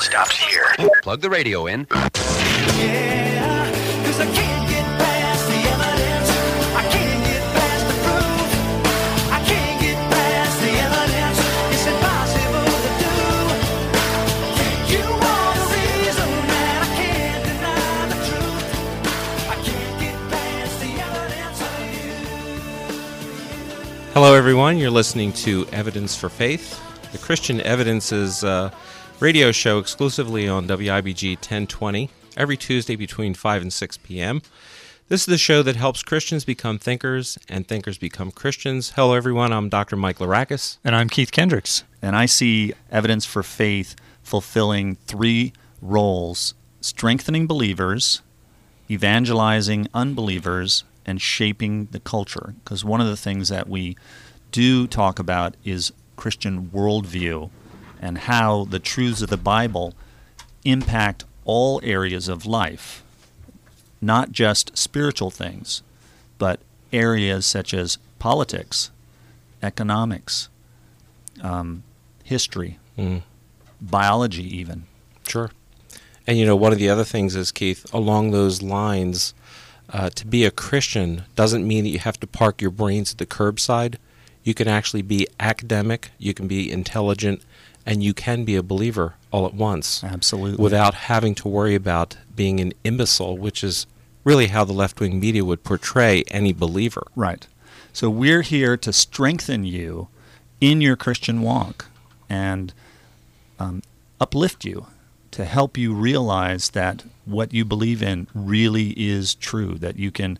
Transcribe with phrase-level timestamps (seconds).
[0.00, 0.66] stops here.
[1.02, 1.86] Plug the radio in.
[1.90, 3.70] Yeah,
[4.04, 6.30] 'cause I can't get past the evidence.
[6.74, 8.50] I can't get past the proof.
[9.30, 11.38] I can't get past the evidence.
[11.74, 13.14] It's impossible to do.
[14.94, 18.68] You are the reason that I can't deny the truth.
[19.50, 22.12] I can't get past the evidence of you.
[24.14, 24.78] Hello, everyone.
[24.78, 26.80] You're listening to Evidence for Faith,
[27.12, 28.70] the Christian Evidences uh,
[29.20, 32.08] radio show exclusively on WIBG 1020
[32.38, 34.40] every Tuesday between 5 and 6 p.m.
[35.08, 38.92] This is the show that helps Christians become thinkers and thinkers become Christians.
[38.96, 39.52] Hello, everyone.
[39.52, 39.96] I'm Dr.
[39.96, 40.78] Mike Larakis.
[40.82, 41.84] And I'm Keith Kendricks.
[42.00, 45.52] And I see evidence for faith fulfilling three
[45.82, 48.22] roles strengthening believers,
[48.90, 52.54] evangelizing unbelievers, and shaping the culture.
[52.64, 53.98] Because one of the things that we
[54.50, 57.50] do talk about is Christian worldview
[58.00, 59.94] and how the truths of the Bible
[60.64, 63.02] impact all areas of life,
[64.00, 65.82] not just spiritual things,
[66.38, 66.60] but
[66.92, 68.90] areas such as politics,
[69.62, 70.48] economics,
[71.42, 71.82] um,
[72.24, 73.22] history, Mm,
[73.80, 74.84] biology, even.
[75.26, 75.50] sure.
[76.26, 79.32] And you know, one of the other things is, Keith, along those lines,
[79.92, 83.18] uh, to be a Christian doesn't mean that you have to park your brains at
[83.18, 83.96] the curbside.
[84.44, 87.42] You can actually be academic, you can be intelligent,
[87.86, 90.62] and you can be a believer all at once Absolutely.
[90.62, 93.86] without having to worry about being an imbecile, which is
[94.24, 97.06] really how the left wing media would portray any believer.
[97.16, 97.46] Right.
[97.92, 100.08] So we're here to strengthen you
[100.60, 101.86] in your Christian walk
[102.28, 102.72] and
[103.58, 103.82] um,
[104.20, 104.86] uplift you
[105.32, 109.74] to help you realize that what you believe in really is true.
[109.74, 110.38] That you can,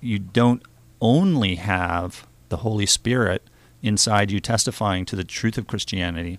[0.00, 0.62] you don't
[1.00, 3.42] only have the Holy Spirit
[3.82, 6.38] inside you testifying to the truth of Christianity.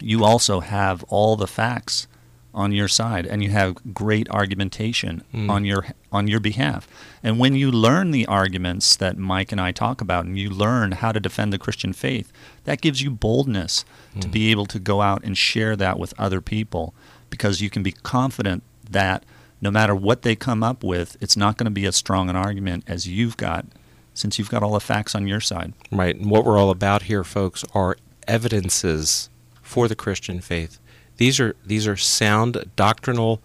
[0.00, 2.06] You also have all the facts
[2.54, 5.50] on your side and you have great argumentation Mm.
[5.50, 6.88] on your on your behalf.
[7.22, 10.92] And when you learn the arguments that Mike and I talk about and you learn
[10.92, 12.32] how to defend the Christian faith,
[12.64, 13.84] that gives you boldness
[14.20, 16.94] to be able to go out and share that with other people
[17.28, 19.24] because you can be confident that
[19.60, 22.36] no matter what they come up with, it's not going to be as strong an
[22.36, 23.66] argument as you've got
[24.14, 25.74] since you've got all the facts on your side.
[25.92, 26.16] Right.
[26.16, 29.28] And what we're all about here, folks, are evidences
[29.66, 30.78] for the Christian faith.
[31.16, 33.42] These are these are sound doctrinal,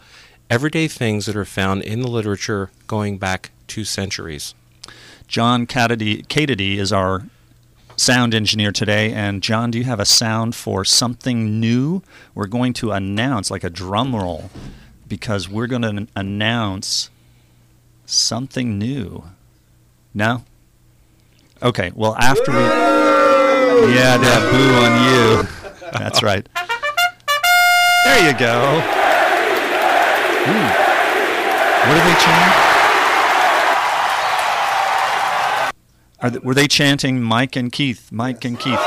[0.50, 4.54] everyday things that are found in the literature going back two centuries.
[5.28, 7.24] John Cadady, is our
[7.96, 9.12] sound engineer today.
[9.14, 12.04] And John, do you have a sound for something new?
[12.36, 14.50] We're going to announce, like a drum roll,
[15.08, 17.10] because we're going to announce
[18.06, 19.24] something new.
[20.14, 20.44] No?
[21.64, 22.58] Okay, well, after we.
[23.96, 25.61] Yeah, that boo on you.
[25.94, 26.48] That's right.
[28.06, 28.82] There you go.
[30.48, 30.68] Ooh.
[31.88, 32.72] What are they chanting?
[36.22, 38.12] They, were they chanting Mike and Keith?
[38.12, 38.80] Mike and Keith.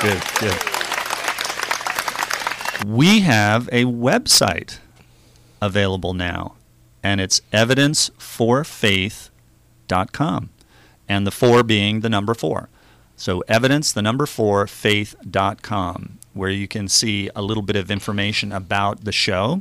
[0.00, 0.56] Good, good.
[2.86, 4.78] We have a website
[5.60, 6.54] available now,
[7.02, 10.48] and it's evidenceforfaith.com,
[11.08, 12.68] and the four being the number four.
[13.20, 18.50] So evidence, the number four, faith.com, where you can see a little bit of information
[18.50, 19.60] about the show,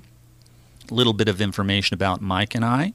[0.89, 2.93] a little bit of information about Mike and I,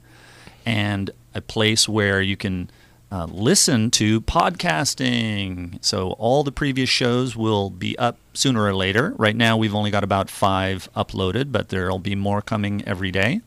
[0.65, 2.71] and a place where you can
[3.13, 5.85] uh, listen to podcasting.
[5.85, 9.13] So all the previous shows will be up sooner or later.
[9.19, 13.43] Right now, we've only got about five uploaded, but there'll be more coming every day.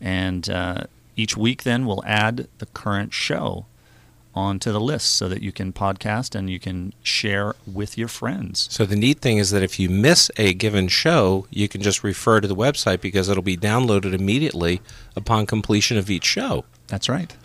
[0.00, 3.66] And uh, each week, then, we'll add the current show
[4.38, 8.68] onto the list so that you can podcast and you can share with your friends.
[8.70, 12.04] So the neat thing is that if you miss a given show, you can just
[12.04, 14.80] refer to the website because it'll be downloaded immediately
[15.16, 16.64] upon completion of each show.
[16.86, 17.36] That's right.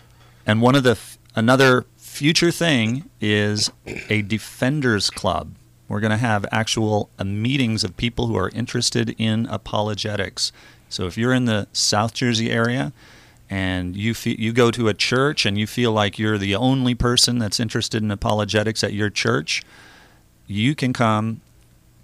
[0.46, 3.72] And one of the f- another future thing is
[4.08, 5.56] a defenders club.
[5.88, 10.52] We're going to have actual uh, meetings of people who are interested in apologetics.
[10.88, 12.92] So if you're in the South Jersey area
[13.50, 17.38] and you you go to a church and you feel like you're the only person
[17.38, 19.62] that's interested in apologetics at your church,
[20.46, 21.40] you can come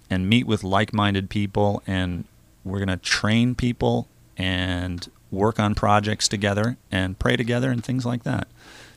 [0.09, 2.25] and meet with like-minded people and
[2.63, 4.07] we're going to train people
[4.37, 8.47] and work on projects together and pray together and things like that.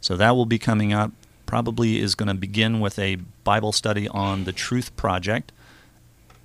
[0.01, 1.13] So that will be coming up.
[1.47, 5.53] Probably is going to begin with a Bible study on the Truth Project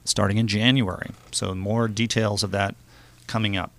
[0.05, 1.11] starting in January.
[1.31, 2.75] So more details of that
[3.27, 3.71] coming up.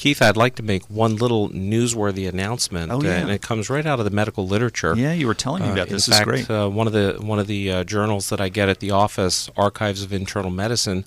[0.00, 3.16] Keith, I'd like to make one little newsworthy announcement, Oh, uh, yeah.
[3.18, 4.94] and it comes right out of the medical literature.
[4.96, 6.06] Yeah, you were telling me Uh, about in this.
[6.08, 6.50] fact, is great.
[6.50, 9.50] Uh, one of the one of the uh, journals that I get at the office,
[9.58, 11.04] Archives of Internal Medicine,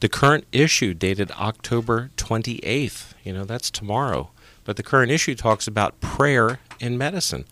[0.00, 3.14] the current issue dated October 28th.
[3.24, 4.28] You know, that's tomorrow.
[4.64, 7.46] But the current issue talks about prayer in medicine.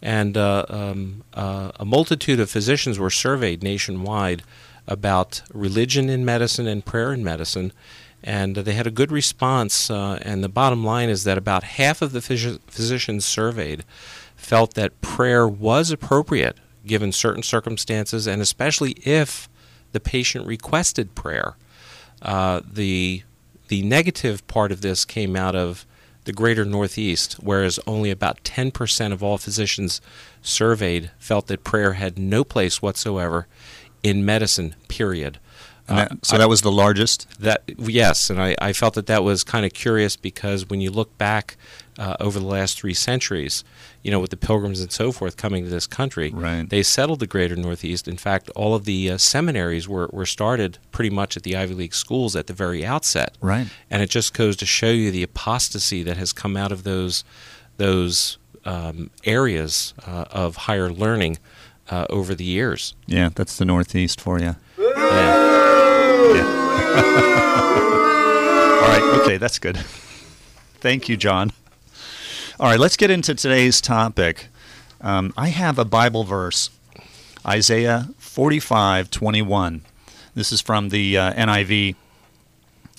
[0.00, 4.44] And uh, um, uh, a multitude of physicians were surveyed nationwide
[4.86, 7.72] about religion in medicine and prayer in medicine.
[8.22, 9.90] And they had a good response.
[9.90, 13.84] Uh, and the bottom line is that about half of the phys- physicians surveyed
[14.36, 16.56] felt that prayer was appropriate
[16.86, 19.48] given certain circumstances, and especially if
[19.92, 21.56] the patient requested prayer.
[22.22, 23.22] Uh, the
[23.68, 25.86] the negative part of this came out of
[26.24, 30.00] the greater Northeast, whereas only about 10% of all physicians
[30.42, 33.46] surveyed felt that prayer had no place whatsoever
[34.02, 35.38] in medicine, period.
[35.90, 37.26] And Uh, that- so that was the largest.
[37.40, 40.90] that yes, and I, I felt that that was kind of curious because when you
[40.90, 41.56] look back
[41.98, 43.62] uh, over the last three centuries,
[44.02, 46.66] you know, with the pilgrims and so forth coming to this country, Right.
[46.70, 48.08] they settled the greater Northeast.
[48.08, 51.74] In fact, all of the uh, seminaries were, were started pretty much at the Ivy
[51.74, 53.36] League schools at the very outset.
[53.42, 53.66] Right.
[53.90, 57.24] And it just goes to show you the apostasy that has come out of those
[57.76, 61.38] those um, areas uh, of higher learning
[61.90, 62.94] uh, over the years.
[63.06, 64.56] Yeah, that's the Northeast for you.
[64.78, 65.56] Yeah.
[68.80, 69.20] All right.
[69.22, 69.76] Okay, that's good.
[69.76, 71.52] Thank you, John.
[72.58, 74.46] All right, let's get into today's topic.
[75.00, 76.70] Um, I have a Bible verse,
[77.46, 79.82] Isaiah forty-five twenty-one.
[80.34, 81.96] This is from the uh, NIV.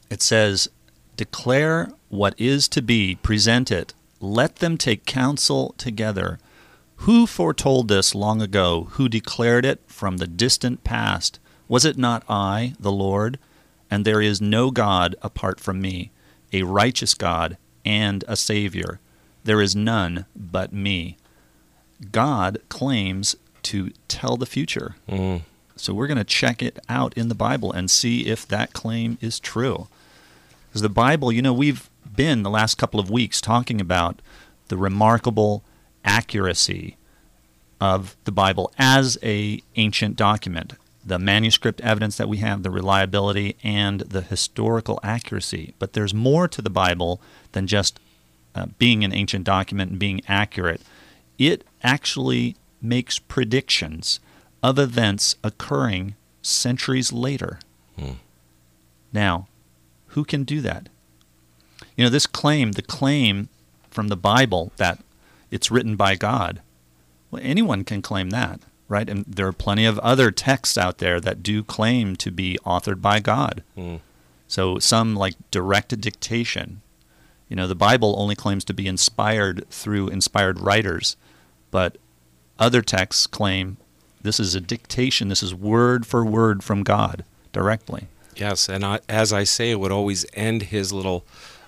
[0.10, 0.68] It says,
[1.16, 3.94] Declare what is to be, present it.
[4.20, 6.40] Let them take counsel together.
[6.98, 8.90] Who foretold this long ago?
[8.92, 11.40] Who declared it from the distant past?
[11.72, 13.40] Was it not I, the Lord?
[13.90, 16.12] And there is no God apart from me,
[16.52, 19.00] a righteous God and a Savior.
[19.46, 21.16] There is none but me.
[22.12, 24.98] God claims to tell the future.
[25.08, 25.44] Mm.
[25.78, 29.18] So we're going to check it out in the Bible and see if that claim
[29.22, 29.88] is true.
[30.68, 34.22] Because the Bible, you know, we've been the last couple of weeks talking about
[34.68, 35.64] the remarkable
[36.04, 36.98] accuracy
[37.80, 40.74] of the Bible as a ancient document.
[41.04, 45.74] The manuscript evidence that we have, the reliability, and the historical accuracy.
[45.80, 47.20] But there's more to the Bible
[47.54, 48.00] than just
[48.54, 50.82] uh, being an ancient document and being accurate.
[51.38, 54.20] It actually makes predictions
[54.62, 57.60] of events occurring centuries later.
[59.14, 59.48] Now,
[60.08, 60.90] who can do that?
[61.96, 63.50] You know, this claim, the claim
[63.90, 65.00] from the Bible that
[65.50, 66.62] it's written by God,
[67.30, 68.60] well, anyone can claim that,
[68.92, 69.10] right?
[69.10, 73.02] And there are plenty of other texts out there that do claim to be authored
[73.02, 73.64] by God.
[73.78, 74.02] Mm.
[74.50, 76.82] So some like direct dictation.
[77.48, 81.16] You know, the Bible only claims to be inspired through inspired writers,
[81.72, 81.98] but
[82.60, 83.78] other texts claim
[84.22, 87.24] this is a dictation, this is word for word from God
[87.54, 88.08] directly.
[88.36, 91.26] Yes, and I, as I say, it would always end his little,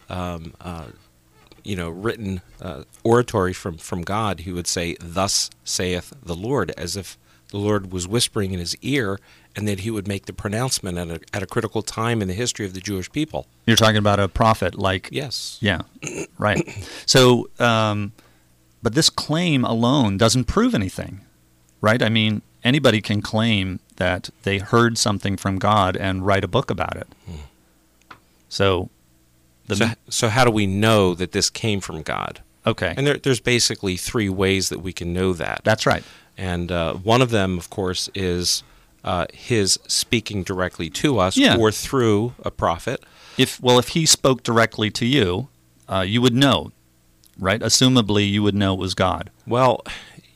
[0.10, 0.88] um, uh,
[1.63, 4.42] you know, written uh, oratory from from God.
[4.42, 7.18] He would say, "Thus saith the Lord," as if
[7.50, 9.19] the Lord was whispering in his ear,
[9.56, 12.33] and that he would make the pronouncement at a, at a critical time in the
[12.33, 13.48] history of the Jewish people.
[13.65, 15.57] You're talking about a prophet like Yes.
[15.62, 15.81] Yeah,
[16.38, 16.68] right.
[17.06, 18.13] So, um,
[18.81, 21.21] but this claim alone doesn't prove anything,
[21.80, 22.01] right?
[22.01, 26.71] I mean, anybody can claim that they heard something from God and write a book
[26.71, 27.07] about it.
[28.49, 28.90] So,
[29.68, 32.42] the So, so how do we know that this came from God?
[32.66, 35.62] okay, And there, there's basically three ways that we can know that.
[35.64, 36.04] that's right.
[36.38, 38.64] And uh, one of them, of course, is
[39.04, 41.58] uh, his speaking directly to us Yeah.
[41.58, 43.04] or through a prophet.
[43.38, 45.50] If well, if he spoke directly to you,
[45.90, 46.72] uh, you would know,
[47.38, 47.60] right?
[47.62, 49.30] Assumably, you would know it was God.
[49.46, 49.84] Well,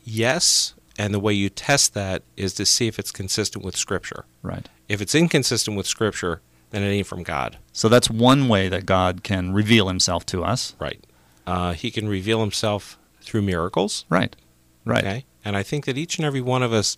[0.04, 0.74] yes.
[1.00, 4.26] And the way you test that is to see if it's consistent with Scripture.
[4.42, 4.68] Right.
[4.90, 6.42] If it's inconsistent with Scripture,
[6.84, 7.58] then it ain't from God.
[7.74, 10.76] So that's one way that God can reveal Himself to us.
[10.80, 11.04] Right.
[11.46, 14.04] Uh, he can reveal himself through miracles.
[14.10, 14.36] Right.
[14.84, 15.04] Right.
[15.06, 15.26] Okay.
[15.46, 16.98] And I think that each and every one of us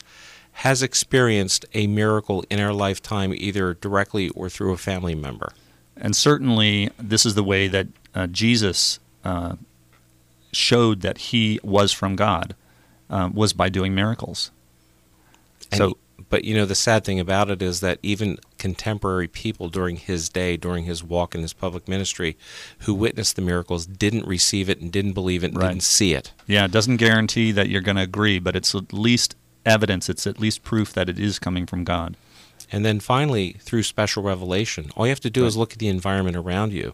[0.53, 5.53] has experienced a miracle in our lifetime, either directly or through a family member.
[5.95, 9.55] And certainly, this is the way that uh, Jesus uh,
[10.51, 12.55] showed that he was from God,
[13.09, 14.49] uh, was by doing miracles.
[15.71, 15.97] And, So-
[16.29, 20.29] but you know, the sad thing about it is that even contemporary people during his
[20.29, 22.37] day, during his walk in his public ministry,
[22.79, 25.69] who witnessed the miracles, didn't receive it and didn't believe it and Right.
[25.69, 26.31] didn't see it.
[26.45, 29.35] Yeah, it doesn't guarantee that you're going to agree, but it's at least
[29.65, 32.15] evidence, it's at least proof that it is coming from God.
[32.71, 35.87] And then finally, through special revelation, all you have to do is look at the
[35.87, 36.93] environment around you.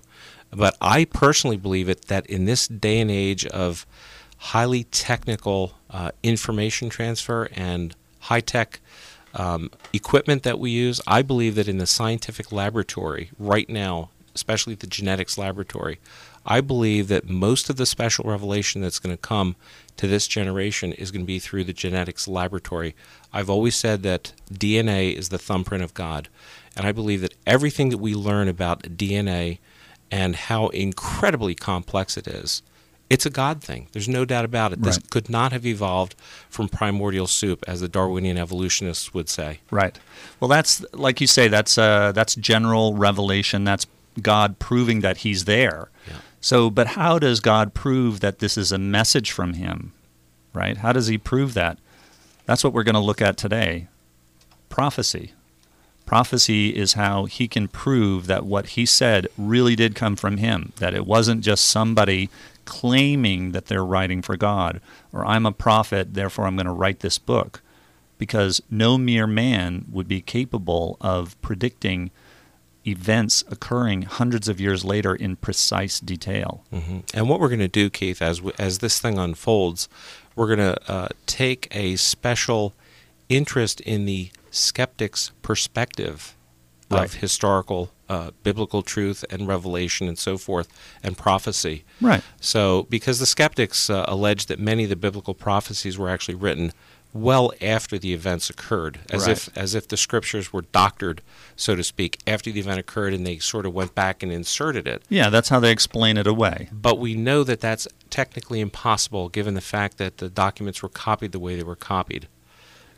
[0.51, 3.85] But I personally believe it that in this day and age of
[4.37, 8.79] highly technical uh, information transfer and high tech
[9.35, 14.75] um, equipment that we use, I believe that in the scientific laboratory right now, especially
[14.75, 15.99] the genetics laboratory,
[16.45, 19.55] I believe that most of the special revelation that's going to come
[19.97, 22.95] to this generation is going to be through the genetics laboratory.
[23.33, 26.29] I've always said that DNA is the thumbprint of God.
[26.77, 29.59] And I believe that everything that we learn about DNA
[30.11, 32.61] and how incredibly complex it is,
[33.09, 33.87] it's a God thing.
[33.91, 34.81] There's no doubt about it.
[34.81, 35.09] This Right.
[35.11, 36.15] could not have evolved
[36.49, 39.59] from primordial soup, as the Darwinian evolutionists would say.
[39.69, 39.99] Right.
[40.39, 41.47] Well, that's like you say.
[41.47, 43.63] That's uh, that's general revelation.
[43.63, 43.85] That's
[44.21, 45.89] God proving that He's there.
[46.07, 46.13] Yeah.
[46.41, 49.93] So, but how does God prove that this is a message from Him?
[50.53, 50.77] Right.
[50.77, 51.77] How does He prove that?
[52.45, 53.87] That's what we're going to look at today.
[54.69, 55.33] Prophecy.
[56.05, 60.71] Prophecy is how He can prove that what He said really did come from Him.
[60.77, 62.29] That it wasn't just somebody
[62.65, 64.81] claiming that they're writing for God,
[65.13, 67.61] or I'm a prophet, therefore I'm going to write this book
[68.17, 72.11] because no mere man would be capable of predicting
[72.87, 76.63] events occurring hundreds of years later in precise detail.
[76.71, 79.89] hmm And what we're going to do, Keith, as w- as this thing unfolds,
[80.35, 82.73] we're going to uh, take a special
[83.27, 86.35] interest in the skeptic's perspective
[86.89, 87.05] Right.
[87.05, 90.67] of historical, uh, biblical truth and revelation and so forth,
[91.03, 91.83] and prophecy.
[91.99, 92.21] Right.
[92.39, 96.71] So, because the skeptics uh, allege that many of the biblical prophecies were actually written
[97.11, 99.31] well after the events occurred, as Right.
[99.31, 101.21] if as if the scriptures were doctored,
[101.55, 104.85] so to speak, after the event occurred, and they sort of went back and inserted
[104.85, 105.01] it.
[105.09, 106.67] Yeah, that's how they explain it away.
[106.73, 111.31] But we know that that's technically impossible given the fact that the documents were copied
[111.31, 112.27] the way they were copied.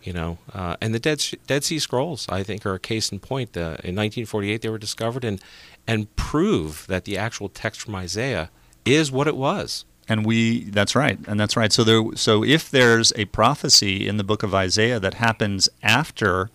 [0.03, 3.19] You know, uh, and the Dead, Dead Sea Scrolls, I think, are a case in
[3.19, 3.57] point.
[3.57, 5.41] Uh, in 1948, they were discovered and
[5.85, 8.49] and prove that the actual text from Isaiah
[8.85, 9.85] is what it was.
[10.09, 11.19] And we that's right.
[11.27, 11.73] And that's right.
[11.73, 16.49] So there so if there's a prophecy in the book of Isaiah that happens after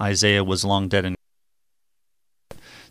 [0.00, 1.16] Isaiah was long dead and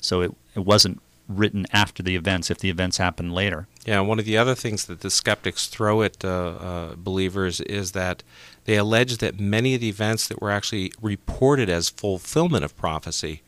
[0.02, 3.68] so it, it wasn't written after the events if the events happened later.
[3.86, 7.92] Yeah, one of the other things that the skeptics throw at uh, uh, believers is
[7.94, 8.24] that
[8.66, 13.42] they allege that many of the events that were actually reported as fulfillment of prophecy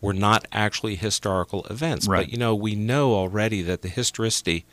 [0.00, 2.06] were not actually historical events.
[2.06, 2.26] Right.
[2.26, 4.64] But you know, we know already that the historicity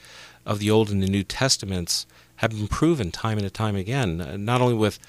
[0.45, 2.05] of the Old and the New Testaments
[2.37, 4.99] have been proven time and time again, not only with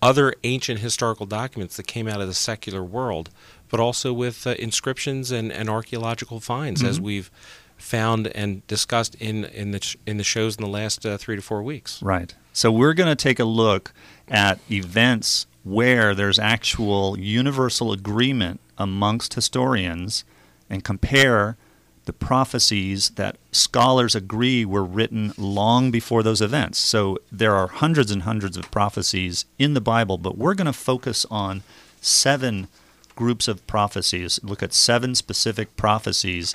[0.00, 3.30] other ancient historical documents that came out of the secular world,
[3.68, 7.30] but also with uh, inscriptions and, and archaeological finds, as we've
[7.76, 11.36] found and discussed in in the sh- in the shows in the last uh, three
[11.36, 12.02] to four weeks.
[12.02, 12.34] Right.
[12.52, 13.92] So we're going to take a look
[14.28, 20.24] at events where there's actual universal agreement amongst historians
[20.70, 21.56] and compare
[22.04, 26.78] the prophecies that scholars agree were written long before those events.
[26.78, 30.72] So there are hundreds and hundreds of prophecies in the Bible, but we're going to
[30.72, 31.64] focus on
[32.00, 32.68] seven
[33.16, 36.54] groups of prophecies, look at seven specific prophecies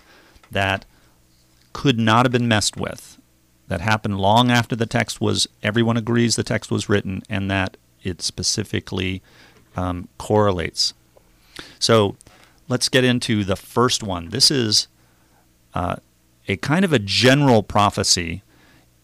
[0.49, 0.85] that
[1.73, 3.17] could not have been messed with
[3.71, 7.77] that happened long after the text was everyone agrees the text was written and that
[8.03, 9.21] it specifically
[9.77, 10.93] um, correlates.
[11.79, 12.17] So
[12.67, 14.27] let's get into the first one.
[14.27, 14.89] This is
[15.73, 15.95] uh,
[16.49, 18.43] a kind of a general prophecy.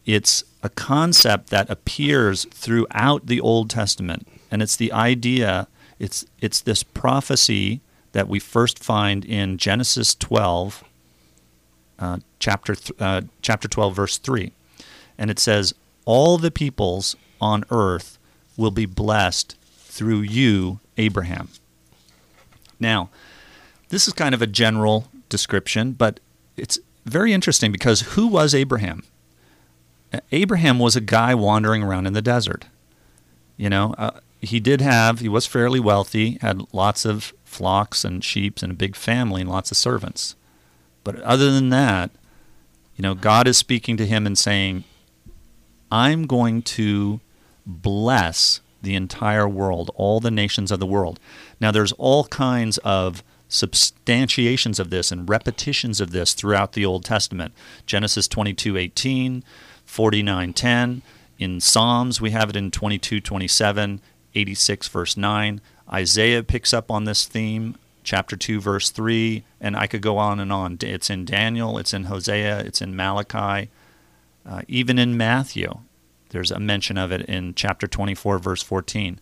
[0.06, 6.60] It's a concept that appears throughout the old testament and it's the idea it's it's
[6.60, 7.80] this prophecy
[8.12, 10.84] that we first find in genesis 12
[12.00, 14.52] uh, chapter th- uh, chapter 12 verse 3
[15.18, 15.74] and it says
[16.06, 18.18] all the peoples on earth
[18.56, 21.50] will be blessed through you abraham.
[22.80, 23.10] Now
[23.90, 26.20] this is kind of a general description but
[26.56, 29.04] it's very interesting because who was abraham?
[30.32, 32.66] Abraham was a guy wandering around in the desert.
[33.58, 38.24] You know uh, he did have he was fairly wealthy had lots of flocks and
[38.24, 40.36] sheep and a big family and lots of servants.
[41.04, 42.12] But other than that,
[42.96, 44.84] you know, God is speaking to him and saying,
[45.92, 47.20] I'm going to
[47.66, 51.20] bless the entire world, all the nations of the world.
[51.60, 57.06] Now, there's all kinds of substantiations of this and repetitions of this throughout the Old
[57.06, 57.54] Testament.
[57.86, 59.44] Genesis 22:18,
[59.86, 61.02] 49:10.
[61.40, 64.00] In Psalms, we have it in 22:27,
[64.36, 65.62] 86 verse 9.
[65.92, 70.40] Isaiah picks up on this theme chapter 2 verse 3 and i could go on
[70.40, 73.70] and on it's in daniel it's in hosea it's in malachi
[74.48, 75.80] uh, even in matthew
[76.30, 79.20] there's a mention of it in chapter 24 verse 14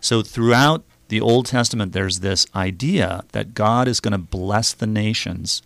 [0.00, 4.86] so throughout the Old Testament, there's this idea that God is going to bless the
[4.86, 5.62] nations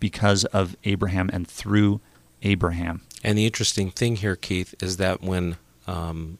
[0.00, 2.00] because of Abraham and through
[2.42, 3.02] Abraham.
[3.22, 5.56] And the interesting thing here, Keith, is that when
[5.86, 6.38] um,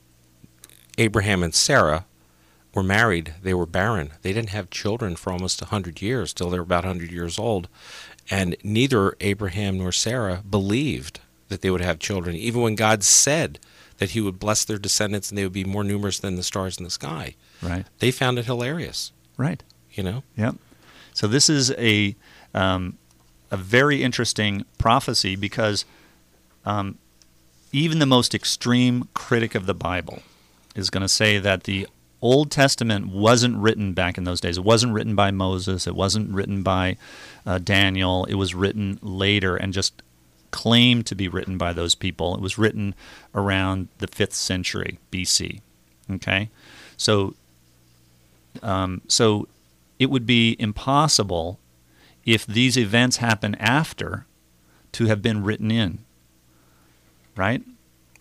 [0.99, 2.07] Abraham and Sarah
[2.75, 4.13] were married, they were barren.
[4.23, 7.69] They didn't have children for almost 100 years, till they were about 100 years old.
[8.31, 13.59] And neither Abraham nor Sarah believed that they would have children, even when God said
[13.99, 16.77] that he would bless their descendants and they would be more numerous than the stars
[16.79, 17.35] in the sky.
[17.63, 17.87] Right.
[17.99, 19.63] They found it hilarious, Right.
[19.93, 20.23] you know?
[20.37, 20.57] Yep.
[21.15, 22.15] So this is a
[22.55, 22.99] um,
[23.51, 25.85] a very interesting prophecy because
[26.65, 26.99] um,
[27.73, 30.23] even the most extreme critic of the Bible
[30.75, 31.87] is going to say that the
[32.21, 34.59] Old Testament wasn't written back in those days.
[34.59, 35.87] It wasn't written by Moses.
[35.87, 36.97] It wasn't written by
[37.47, 38.25] uh, Daniel.
[38.25, 40.03] It was written later and just
[40.63, 42.35] claimed to be written by those people.
[42.35, 42.95] It was written
[43.35, 45.61] around the fifth century BC.
[46.11, 46.49] Okay,
[46.97, 47.35] so
[48.63, 49.49] um, so
[49.99, 51.59] it would be impossible
[52.25, 54.25] if these events happen after
[54.93, 55.99] to have been written in.
[57.37, 57.63] Right?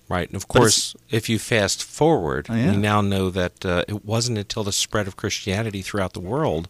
[0.10, 0.28] Right.
[0.30, 2.72] And of course, if you fast forward, Oh, yeah.
[2.72, 6.68] we now know that uh, it wasn't until the spread of Christianity throughout the world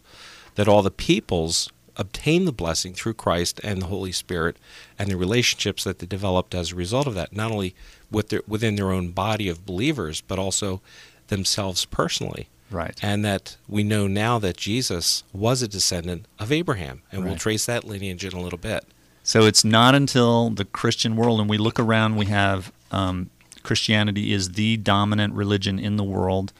[0.56, 4.58] that all the peoples obtained the blessing through Christ and the Holy Spirit
[4.98, 7.76] and the relationships that they developed as a result of that, not only
[8.12, 10.82] with their, within their own body of believers, but also
[11.28, 12.48] themselves personally.
[12.72, 12.98] Right.
[13.02, 17.04] And that we know now that Jesus was a descendant of Abraham.
[17.12, 18.86] And we'll trace that lineage in a little bit.
[19.24, 23.30] So it's not until the Christian world, and we look around, we have um,
[23.64, 26.54] Christianity is the dominant religion in the world.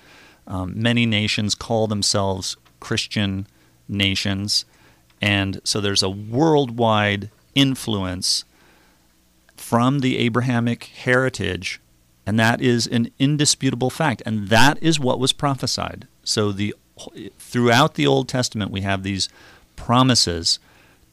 [0.48, 3.48] Um, many nations call themselves Christian
[3.88, 4.66] nations,
[5.26, 8.46] and so there's a worldwide influence
[9.58, 11.82] from the Abrahamic heritage,
[12.28, 16.08] and that is an indisputable fact, and that is what was prophesied.
[16.24, 16.76] So the
[17.40, 19.28] throughout the Old Testament, we have these
[19.76, 20.60] promises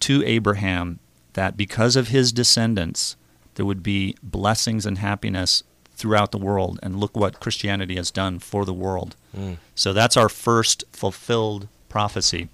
[0.00, 0.98] to Abraham
[1.32, 3.16] that because of his descendants,
[3.54, 5.62] there would be blessings and happiness
[5.94, 6.78] throughout the world.
[6.82, 9.16] And look what Christianity has done for the world.
[9.36, 9.56] Mm.
[9.74, 12.48] So that's our first fulfilled prophecy.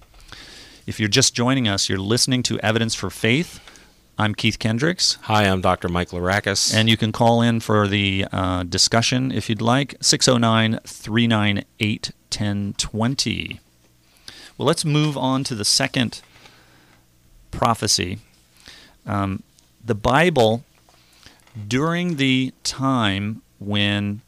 [0.89, 3.59] If you're just joining us, you're listening to Evidence for Faith.
[4.17, 5.19] I'm Keith Kendricks.
[5.21, 5.87] Hi, I'm Dr.
[5.87, 6.73] Mike Larakis.
[6.73, 13.59] And you can call in for the uh, discussion if you'd like, 609 398 1020.
[14.57, 16.23] Well, let's move on to the second
[17.51, 18.17] prophecy.
[19.05, 19.43] Um,
[19.85, 20.63] the Bible,
[21.67, 24.21] during the time when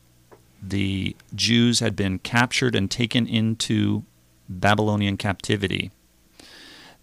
[0.62, 4.04] the Jews had been captured and taken into
[4.48, 5.90] Babylonian captivity,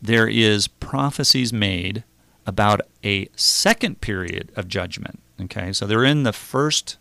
[0.00, 2.04] there is prophecies made
[2.46, 5.20] about a second period of judgment.
[5.40, 6.96] Okay, so they're in the first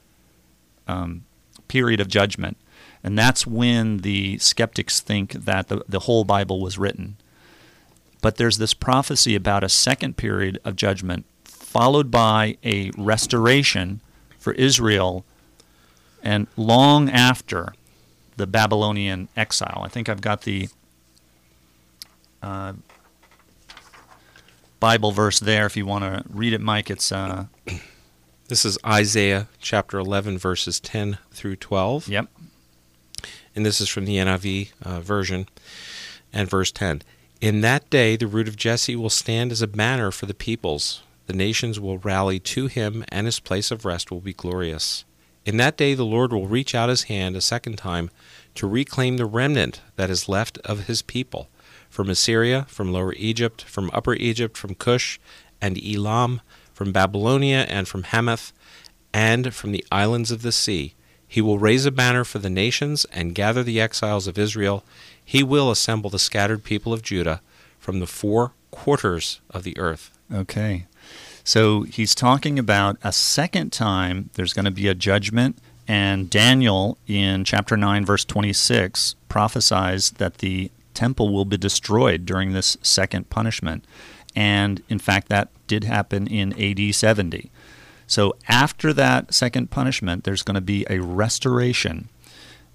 [0.88, 1.26] um,
[1.68, 2.58] period of judgment,
[3.04, 7.18] and that's when the skeptics think that the, the whole Bible was written.
[8.22, 14.02] But there's this prophecy about a second period of judgment, followed by a restoration
[14.38, 15.24] for Israel,
[16.24, 17.74] and long after
[18.38, 19.82] the Babylonian exile.
[19.84, 20.70] I think I've got the
[22.42, 22.74] uh,
[24.80, 26.90] Bible verse there if you want to read it, Mike.
[26.90, 27.46] It's uh,
[28.48, 32.08] This is Isaiah chapter 11, verses 10 through 12.
[32.08, 32.28] yep,
[33.54, 35.50] And this is from the NIV uh, version.
[36.32, 37.02] And verse 10
[37.42, 41.02] In that day, the root of Jesse will stand as a banner for the peoples.
[41.26, 45.04] The nations will rally to him, and his place of rest will be glorious.
[45.46, 48.12] In that day, the Lord will reach out his hand a second time
[48.56, 51.50] to reclaim the remnant that is left of his people
[51.98, 55.20] from Assyria, from Lower Egypt, from Upper Egypt, from Cush
[55.60, 58.54] and Elam, from Babylonia and from Hamath,
[59.12, 60.94] and from the islands of the sea.
[61.28, 64.84] He will raise a banner for the nations and gather the exiles of Israel.
[65.26, 67.42] He will assemble the scattered people of Judah
[67.80, 70.12] from the four quarters of the earth.
[70.32, 70.86] Okay.
[71.44, 75.58] So he's talking about a second time there's going to be a judgment,
[75.88, 82.52] and Daniel in chapter 9, verse 26, prophesies that the temple will be destroyed during
[82.52, 83.86] this second punishment.
[84.36, 87.52] And in fact, that did happen in AD 70.
[88.08, 92.10] So after that second punishment, there's going to be a restoration.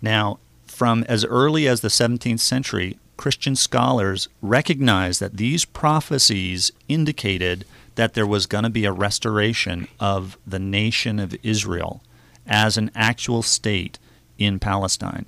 [0.00, 7.64] Now, from as early as the 17th century, Christian scholars recognized that these prophecies indicated
[7.96, 12.02] that there was going to be a restoration of the nation of Israel
[12.46, 13.98] as an actual state
[14.38, 15.26] in Palestine.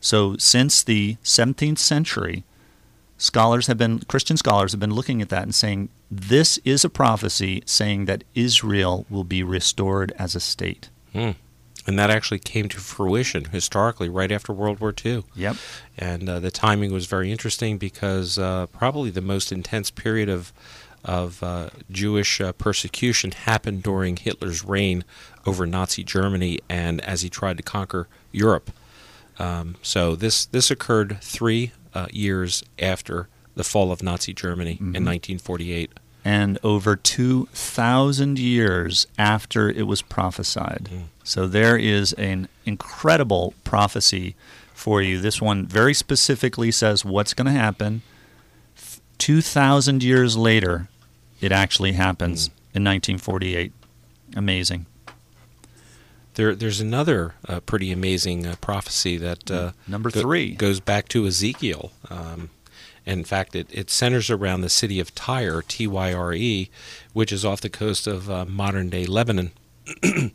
[0.00, 2.44] So, since the 17th century,
[3.18, 6.90] scholars have been Christian scholars have been looking at that and saying this is a
[6.90, 10.90] prophecy saying that Israel will be restored as a state.
[11.12, 11.30] Hmm.
[11.86, 15.22] And that actually came to fruition historically right after World War II.
[15.36, 15.56] Yep.
[15.96, 20.52] And uh, the timing was very interesting because uh, probably the most intense period of
[21.04, 25.04] of uh, Jewish uh, persecution happened during Hitler's reign
[25.46, 28.72] over Nazi Germany and as he tried to conquer Europe.
[29.38, 35.04] Um, so this this occurred three uh, years after the fall of Nazi Germany in
[35.04, 35.90] 1948.
[36.24, 40.88] and over 2,000 years after it was prophesied.
[41.22, 44.34] So there is an incredible prophecy
[44.74, 45.20] for you.
[45.20, 48.02] This one very specifically says what's going to happen.
[49.18, 50.88] 2,000 years later,
[51.40, 53.72] it actually happens in 1948.
[54.36, 54.86] Amazing.
[56.36, 60.54] There, there's another uh, pretty amazing uh, prophecy that uh, Number three.
[60.54, 61.92] goes back to Ezekiel.
[62.10, 62.50] Um,
[63.06, 66.68] in fact, it, it centers around the city of Tyre, T Y R E,
[67.12, 69.52] which is off the coast of uh, modern day Lebanon.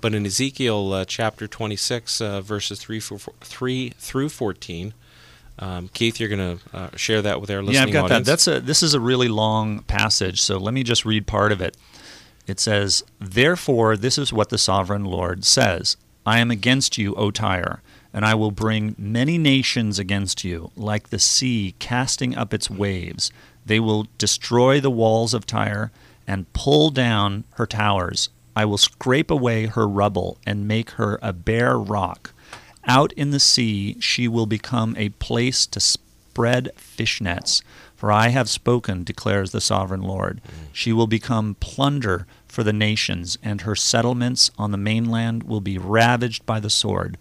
[0.00, 4.94] but in Ezekiel uh, chapter 26, uh, verses 3, for, 3 through 14,
[5.58, 8.26] um, Keith, you're going to uh, share that with our listening yeah, I've got audience.
[8.26, 8.32] that.
[8.32, 11.60] That's a this is a really long passage, so let me just read part of
[11.60, 11.76] it.
[12.46, 17.30] It says, "Therefore, this is what the sovereign Lord says: I am against you, O
[17.30, 22.68] Tyre, and I will bring many nations against you, like the sea casting up its
[22.68, 23.30] waves.
[23.64, 25.92] They will destroy the walls of Tyre
[26.26, 28.28] and pull down her towers.
[28.54, 32.32] I will scrape away her rubble and make her a bare rock."
[32.84, 37.62] Out in the sea she will become a place to spread fish nets.
[38.02, 40.40] For I have spoken, declares the sovereign Lord.
[40.44, 40.50] Mm.
[40.72, 45.78] She will become plunder for the nations, and her settlements on the mainland will be
[45.78, 47.16] ravaged by the sword.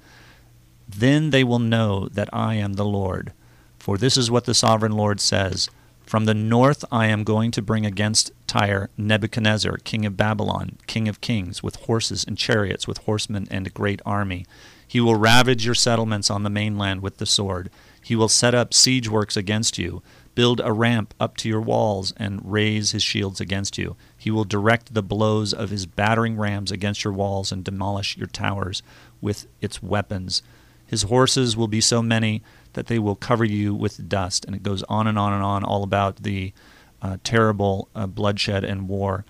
[0.89, 3.31] Then they will know that I am the Lord.
[3.77, 5.69] For this is what the sovereign Lord says
[6.03, 11.07] From the north I am going to bring against Tyre Nebuchadnezzar, king of Babylon, king
[11.07, 14.47] of kings, with horses and chariots, with horsemen and a great army.
[14.87, 17.69] He will ravage your settlements on the mainland with the sword.
[18.03, 20.01] He will set up siege works against you,
[20.35, 23.95] build a ramp up to your walls, and raise his shields against you.
[24.17, 28.27] He will direct the blows of his battering rams against your walls and demolish your
[28.27, 28.81] towers
[29.19, 30.41] with its weapons.
[30.85, 34.45] His horses will be so many that they will cover you with dust.
[34.45, 36.53] And it goes on and on and on, all about the
[37.01, 39.25] uh, terrible uh, bloodshed and war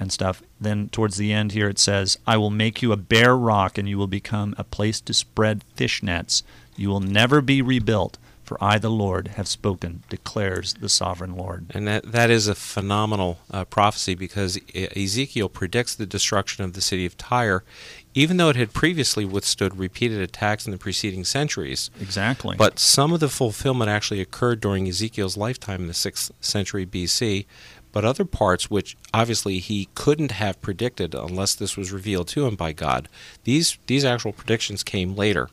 [0.00, 0.42] and stuff.
[0.60, 3.88] Then towards the end here it says, I will make you a bare rock, and
[3.88, 6.42] you will become a place to spread fish nets.
[6.76, 8.18] You will never be rebuilt,
[8.52, 11.70] for I, the Lord, have spoken, declares the sovereign Lord.
[11.70, 16.74] And that, that is a phenomenal uh, prophecy because E- Ezekiel predicts the destruction of
[16.74, 17.64] the city of Tyre,
[18.12, 21.90] even though it had previously withstood repeated attacks in the preceding centuries.
[21.98, 22.54] Exactly.
[22.58, 27.46] But some of the fulfillment actually occurred during Ezekiel's lifetime in the 6th century BC,
[27.90, 32.56] but other parts which obviously he couldn't have predicted unless this was revealed to him
[32.56, 33.08] by God.
[33.44, 35.48] These, these actual predictions came later.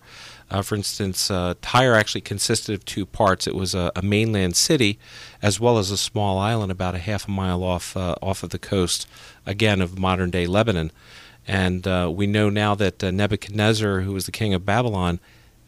[0.52, 3.48] Uh, for instance, uh, Tyre actually consisted of two parts.
[3.48, 4.98] It was a, a mainland city,
[5.42, 8.50] as well as a small island about a half a mile off uh, off of
[8.50, 9.08] the coast,
[9.46, 10.92] again of modern day Lebanon.
[11.48, 15.20] And uh, we know now that uh, Nebuchadnezzar, who was the king of Babylon,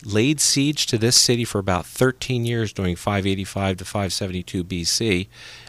[0.03, 5.27] laid siege to this city for about 13 years during 585 to 572 BC,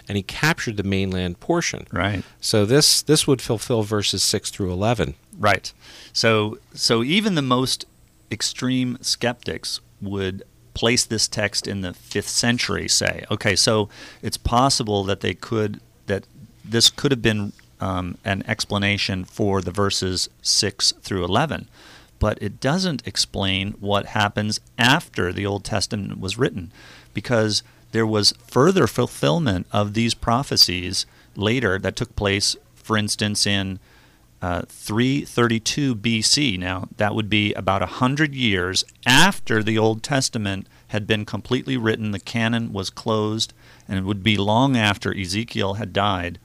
[0.09, 1.87] and he captured the mainland portion.
[1.93, 2.25] right.
[2.41, 5.15] So this this would fulfill verses 6 through 11.
[5.39, 5.73] Right.
[6.13, 7.87] So so even the most
[8.33, 10.43] extreme skeptics would
[10.75, 13.25] place this text in the 5th century say.
[13.31, 13.89] Okay so
[14.23, 16.27] it's possible that they could that
[16.65, 21.69] this could have been um, an explanation for the verses 6 through 11
[22.19, 26.73] but it doesn't explain what happens after the Old Testament was written
[27.13, 33.79] because there was further fulfillment of these prophecies later that took place for instance in
[34.43, 36.59] uh, 332 BC.
[36.59, 42.11] Now, that would be about 100 years after the Old Testament had been completely written,
[42.11, 43.55] the canon was closed,
[43.89, 46.39] and it would be long after Ezekiel had died.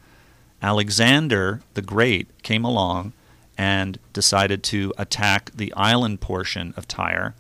[0.62, 3.14] Alexander the Great came along
[3.58, 7.36] and decided to attack the island portion of Tyre.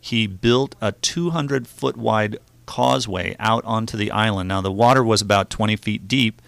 [0.00, 4.48] He built a 200 foot wide causeway out onto the island.
[4.48, 6.40] Now, the water was about 20 feet deep,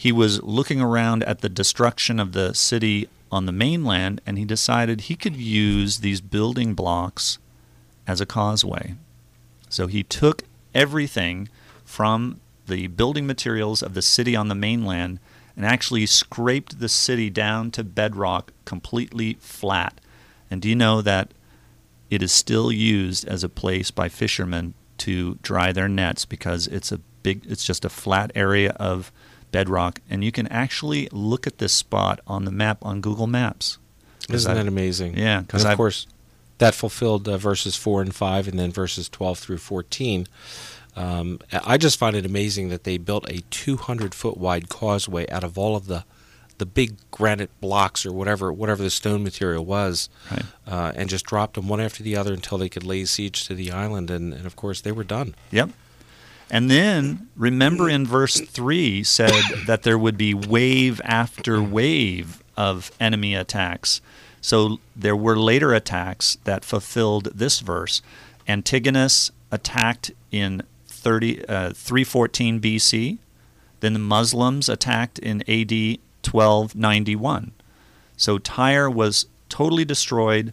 [0.00, 4.46] he was looking around at the destruction of the city on the mainland and he
[4.46, 7.38] decided he could use these building blocks
[8.06, 8.94] as a causeway.
[9.68, 11.50] So he took everything
[11.84, 15.18] from the building materials of the city on the mainland
[15.54, 20.00] and actually scraped the city down to bedrock completely flat.
[20.50, 21.32] And do you know that
[22.08, 26.90] it is still used as a place by fishermen to dry their nets because it's
[26.90, 29.12] a big it's just a flat area of
[29.52, 33.78] bedrock and you can actually look at this spot on the map on Google Maps.
[34.28, 35.16] Isn't that amazing?
[35.16, 36.06] Yeah, 'cause And of I've- course,
[36.58, 40.26] that fulfilled uh, verses 4 and 5, and then verses 12 through 14.
[40.96, 45.44] Um, I just find it amazing that they built a 200 foot wide causeway out
[45.44, 46.04] of all of the
[46.58, 50.42] the big granite blocks or whatever whatever the stone material was, Right.
[50.66, 53.54] uh, and just dropped them one after the other until they could lay siege to
[53.54, 54.10] the island.
[54.10, 55.34] And, and of course, they were done.
[55.52, 55.70] Yep.
[56.50, 62.90] And then remember in verse 3 said that there would be wave after wave of
[62.98, 64.00] enemy attacks.
[64.40, 68.02] So there were later attacks that fulfilled this verse.
[68.48, 73.18] Antigonus attacked in 30, uh, 314 BC.
[73.80, 77.52] Then the Muslims attacked in AD 1291.
[78.16, 80.52] So Tyre was totally destroyed,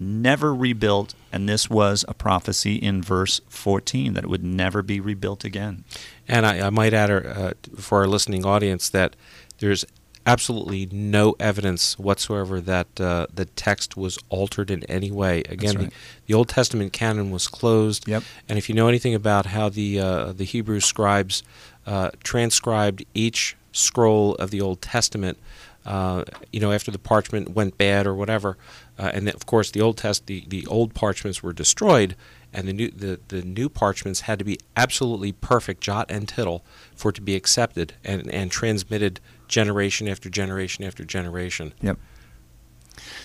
[0.00, 4.98] never rebuilt, and this was a prophecy in verse 14 that it would never be
[4.98, 5.84] rebuilt again.
[6.26, 9.14] And I, I might add uh, for our listening audience that
[9.58, 9.84] there's
[10.26, 15.42] absolutely no evidence whatsoever that uh, the text was altered in any way.
[15.48, 15.90] Again, right.
[15.90, 18.06] the, the Old Testament canon was closed.
[18.08, 18.22] Yep.
[18.48, 21.42] And if you know anything about how the uh, the Hebrew scribes
[21.86, 25.38] uh, transcribed each scroll of the Old Testament,
[25.86, 28.56] uh, you know, after the parchment went bad or whatever,
[29.00, 32.14] uh, and then, of course the Old Test the, the old parchments were destroyed,
[32.52, 36.62] and the new the, the new parchments had to be absolutely perfect, jot and tittle,
[36.94, 41.72] for it to be accepted and, and transmitted generation after generation after generation.
[41.80, 41.98] Yep.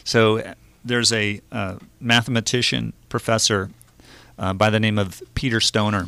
[0.05, 0.53] So uh,
[0.85, 3.69] there's a uh, mathematician professor
[4.39, 6.07] uh, by the name of Peter Stoner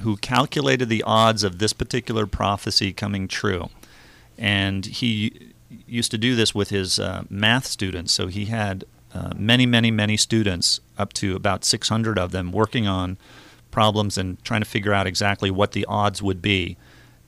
[0.00, 3.70] who calculated the odds of this particular prophecy coming true.
[4.36, 5.53] And he
[5.86, 8.12] used to do this with his uh, math students.
[8.12, 8.84] So he had
[9.14, 13.16] uh, many, many, many students, up to about 600 of them, working on
[13.70, 16.76] problems and trying to figure out exactly what the odds would be.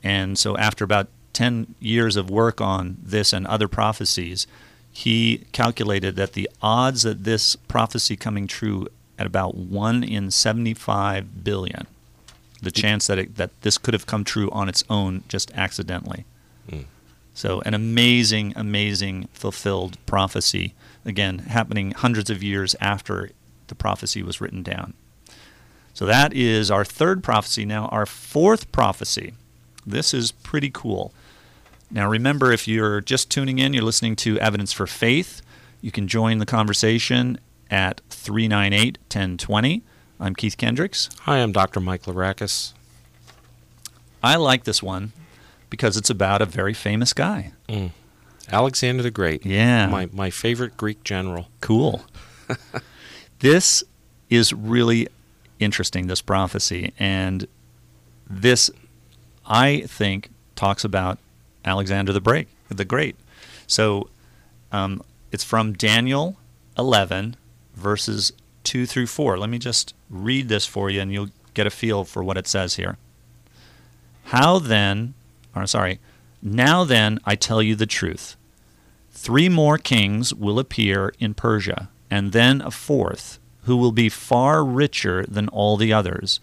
[0.02, 4.46] And so after about 10 years of work on this and other prophecies,
[4.90, 11.44] he calculated that the odds that this prophecy coming true at about 1 in 75
[11.44, 11.86] billion,
[12.62, 16.24] the chance that, it, that this could have come true on its own just accidentally.
[17.36, 20.72] So, an amazing, amazing fulfilled prophecy,
[21.04, 23.28] again, happening hundreds of years after
[23.66, 24.94] the prophecy was written down.
[25.92, 27.66] So, that is our third prophecy.
[27.66, 29.34] Now, our fourth prophecy.
[29.84, 31.12] This is pretty cool.
[31.90, 35.42] Now, remember, if you're just tuning in, you're listening to Evidence for Faith.
[35.82, 37.38] You can join the conversation
[37.70, 39.82] at 398 1020.
[40.18, 41.10] I'm Keith Kendricks.
[41.24, 41.80] Hi, I'm Dr.
[41.80, 42.72] Mike Larakis.
[44.22, 45.12] I like this one
[45.70, 47.52] because it's about a very famous guy.
[48.50, 49.44] Alexander the Great.
[49.44, 49.86] Yeah.
[49.86, 51.48] My, my favorite Greek general.
[51.60, 52.04] Cool.
[53.40, 53.82] this
[54.30, 55.08] is really
[55.58, 56.92] interesting, this prophecy.
[56.98, 57.46] And
[58.28, 58.70] this,
[59.46, 61.18] I think, talks about
[61.64, 63.16] Alexander the Break, the Great.
[63.66, 64.08] So
[64.72, 65.02] um,
[65.32, 66.36] it's from Daniel
[66.78, 67.36] 11,
[67.74, 68.32] verses
[68.64, 69.38] 2 through 4.
[69.38, 72.46] Let me just read this for you, and you'll get a feel for what it
[72.46, 72.96] says here.
[74.24, 75.14] How then,
[75.56, 75.98] or sorry,
[76.42, 78.36] now then I tell you the truth.
[79.10, 84.64] Three more kings will appear in Persia, and then a fourth, who will be far
[84.64, 86.38] richer than all the others.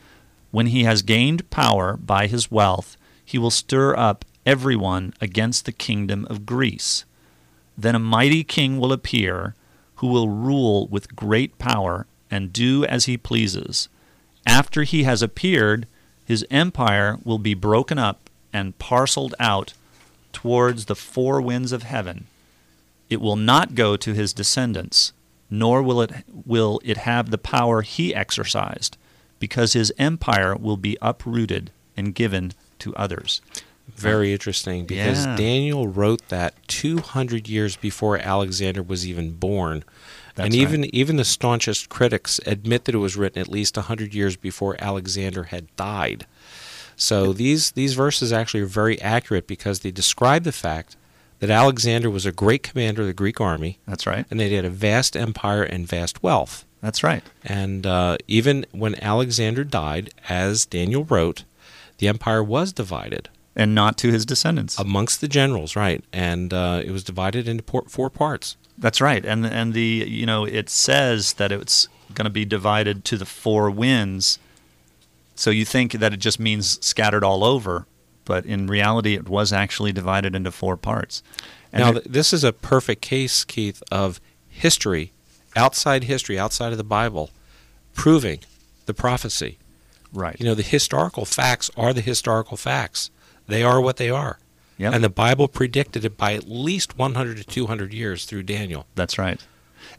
[0.51, 5.71] When he has gained power by his wealth, he will stir up everyone against the
[5.71, 7.05] kingdom of Greece.
[7.77, 9.55] Then a mighty king will appear,
[9.95, 13.87] who will rule with great power and do as he pleases.
[14.45, 15.87] After he has appeared,
[16.25, 19.73] his empire will be broken up and parceled out
[20.31, 22.27] towards the four winds of heaven.
[23.09, 25.11] It will not go to his descendants,
[25.49, 26.11] nor will it,
[26.45, 28.97] will it have the power he exercised,
[29.39, 33.41] because his empire will be uprooted and given to others.
[33.95, 35.35] Very interesting because Yeah.
[35.35, 39.83] Daniel wrote that 200 years before Alexander was even born.
[40.35, 40.61] That's and right.
[40.61, 44.75] even even the staunchest critics admit that it was written at least 100 years before
[44.79, 46.25] Alexander had died.
[47.03, 50.95] So these these verses actually are very accurate because they describe the fact
[51.39, 54.25] that Alexander was a great commander of the Greek army That's right.
[54.31, 56.63] and they had a vast empire and vast wealth.
[56.81, 57.23] That's right.
[57.43, 61.43] And uh, even when Alexander died, as Daniel wrote,
[61.97, 64.79] the empire was divided And not to his descendants.
[64.79, 66.03] amongst the generals, right?
[66.13, 68.57] And uh, it was divided into four parts.
[68.77, 69.23] That's right.
[69.25, 73.25] And and the you know it says that it's going to be divided to the
[73.25, 74.39] four winds.
[75.35, 77.87] So you think that it just means scattered all over,
[78.25, 81.23] but in reality it was actually divided into four parts.
[81.71, 85.11] And now, th- this is a perfect case, Keith, of history,
[85.55, 87.31] outside history, outside of the Bible,
[87.93, 88.39] proving
[88.85, 89.57] the prophecy.
[90.11, 90.35] right.
[90.39, 93.09] You know, the historical facts are the historical facts.
[93.47, 94.37] They are what they are.
[94.77, 94.93] Yep.
[94.93, 98.85] And the Bible predicted it by at least 100 to 200 years through Daniel.
[98.95, 99.39] That's right.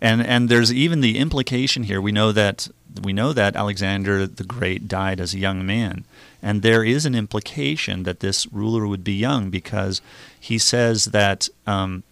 [0.01, 2.01] And and there's even the implication here.
[2.01, 2.69] We know that
[3.03, 6.05] we know that Alexander the Great died as a young man,
[6.43, 10.01] and there is an implication that this ruler would be young because
[10.39, 12.03] he says that um,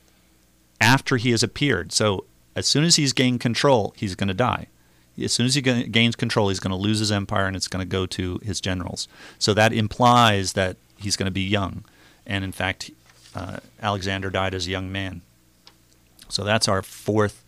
[0.80, 1.92] after he has appeared.
[1.92, 2.24] So
[2.56, 4.66] as soon as he's gained control, he's going to die.
[5.22, 7.68] As soon as he ga- gains control, he's going to lose his empire, and it's
[7.68, 9.08] going to go to his generals.
[9.38, 11.84] So that implies that he's going to be young,
[12.26, 12.90] and in fact,
[13.34, 15.22] uh, Alexander died as a young man.
[16.28, 17.41] So that's our fourth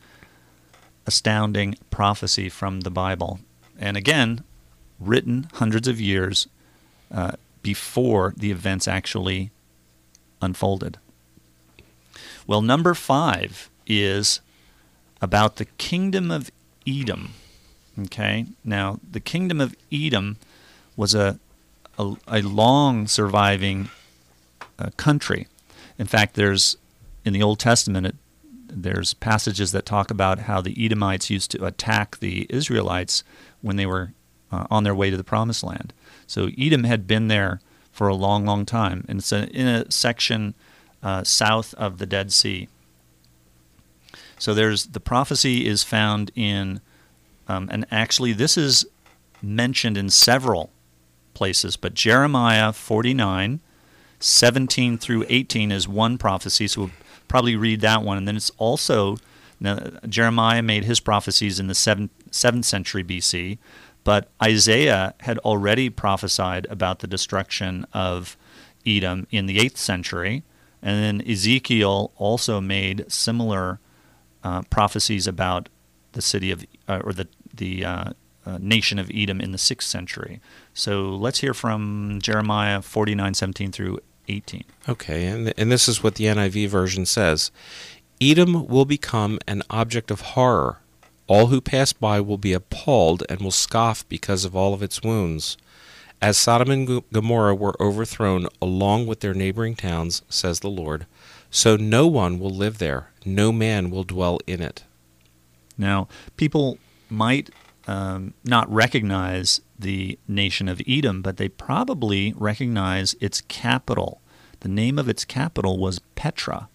[1.07, 3.41] astounding prophecy from the Bible.
[3.79, 4.45] And again,
[4.99, 6.49] written hundreds of years
[7.13, 9.51] uh, before the events actually
[10.41, 10.99] unfolded.
[12.47, 14.41] Well, number five is
[15.21, 16.51] about the kingdom of
[16.87, 17.33] Edom.
[17.99, 20.37] Okay, now the kingdom of Edom
[20.97, 21.39] was a,
[21.99, 23.89] a, a long surviving
[24.79, 25.47] uh, country.
[25.99, 26.77] In fact, there's
[27.25, 28.17] in the Old Testament, it,
[28.67, 33.25] there's passages that talk about how the Edomites used to attack the Israelites
[33.61, 34.13] when they were
[34.51, 35.93] uh, on their way to the Promised Land.
[36.27, 37.61] So Edom had been there
[37.93, 40.55] for a long, long time, and it's a, in a section
[41.03, 42.69] uh, south of the Dead Sea.
[44.39, 46.81] So there's the prophecy is found in,
[47.47, 48.85] um, and actually this is
[49.41, 50.71] mentioned in several
[51.35, 53.61] places, but Jeremiah 49,
[54.19, 56.91] 17 through 18 is one prophecy, so
[57.29, 58.19] probably read that one.
[58.19, 59.17] And then it's also,
[59.61, 63.59] now, Jeremiah made his prophecies in the 7th, 7th century BC,
[64.05, 68.37] but Isaiah had already prophesied about the destruction of
[68.87, 70.45] Edom in the 8th century.
[70.83, 73.81] And then Ezekiel also made similar
[74.43, 75.71] uh, prophecies about
[76.13, 78.13] the city of, uh, or the, the uh,
[78.47, 80.41] uh, nation of Edom in the 6th century.
[80.75, 84.65] So let's hear from Jeremiah 49, 17 through 18.
[84.89, 87.51] Okay, and, and this is what the NIV version says
[88.21, 90.79] Edom will become an object of horror.
[91.27, 95.03] All who pass by will be appalled and will scoff because of all of its
[95.03, 95.57] wounds.
[96.21, 101.07] As Sodom and Gomorrah were overthrown along with their neighboring towns, says the Lord,
[101.51, 104.85] so no one will live there, no man will dwell in it.
[105.77, 106.79] Now, people
[107.11, 107.51] might
[107.87, 114.21] um, not recognize the nation of Edom, but they probably recognize its capital.
[114.61, 116.69] The name of its capital was Petra.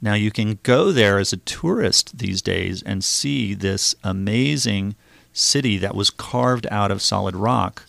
[0.00, 4.94] Now, you can go there as a tourist these days and see this amazing
[5.32, 7.84] city that was carved out of solid rock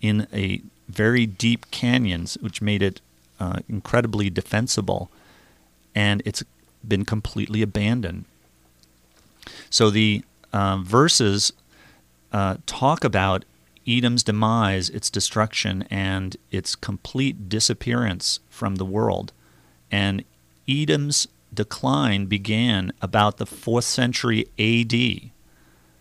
[0.00, 3.00] in a very deep canyons, which made it
[3.38, 5.10] uh, incredibly defensible.
[5.94, 6.42] And it's
[6.86, 8.24] been completely abandoned.
[9.68, 11.52] So the uh, verses
[12.32, 13.44] uh, talk about
[13.86, 19.32] Edom's demise, its destruction, and its complete disappearance from the world.
[19.90, 20.24] And
[20.68, 25.30] Edom's decline began about the 4th century AD.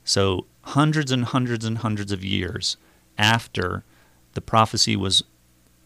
[0.03, 2.77] So hundreds and hundreds and hundreds of years
[3.17, 3.83] after
[4.33, 5.23] the prophecy was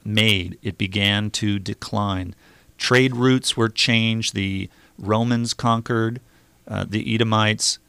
[0.03, 2.35] made, it began to decline.
[2.77, 4.35] Trade routes were changed.
[4.35, 6.21] The Romans conquered
[6.67, 7.79] uh, the Edomites,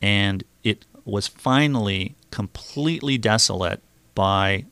[0.00, 3.80] and it was finally completely desolate
[4.14, 4.64] by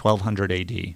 [0.00, 0.94] 1200 AD.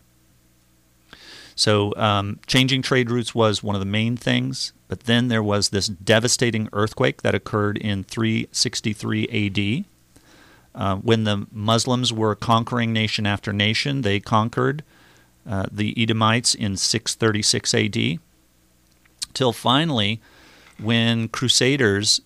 [1.55, 5.69] So, um, changing trade routes was one of the main things, but then there was
[5.69, 9.85] this devastating earthquake that occurred in 363 AD.
[10.75, 14.83] Uh, when the Muslims were conquering nation after nation, they conquered
[15.47, 18.19] uh, the Edomites in 636 AD.
[19.35, 20.21] Till finally,
[20.79, 22.21] when Crusaders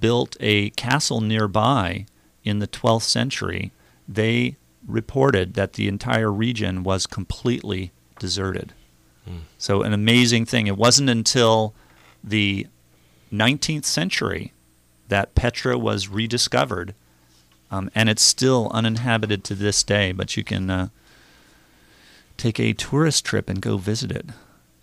[0.00, 2.06] built a castle nearby
[2.42, 3.72] in the 12th century,
[4.08, 8.72] they reported that the entire region was completely deserted.
[9.56, 10.66] So, an amazing thing.
[10.66, 11.72] It wasn't until
[12.22, 12.66] the
[13.32, 14.52] 19th century
[15.08, 16.94] that Petra was rediscovered,
[17.70, 20.88] um, and it's still uninhabited to this day, but you can uh,
[22.36, 24.26] take a tourist trip and go visit it.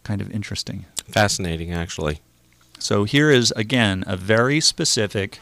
[0.04, 0.86] Kind of interesting.
[1.08, 2.22] Fascinating, actually.
[2.82, 5.39] So here is again a very specific,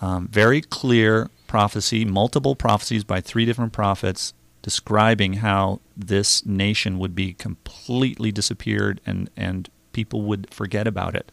[0.00, 4.32] um, very clear prophecy, multiple prophecies by three different prophets
[4.62, 11.30] describing how this nation would be completely disappeared and, and people would forget about it.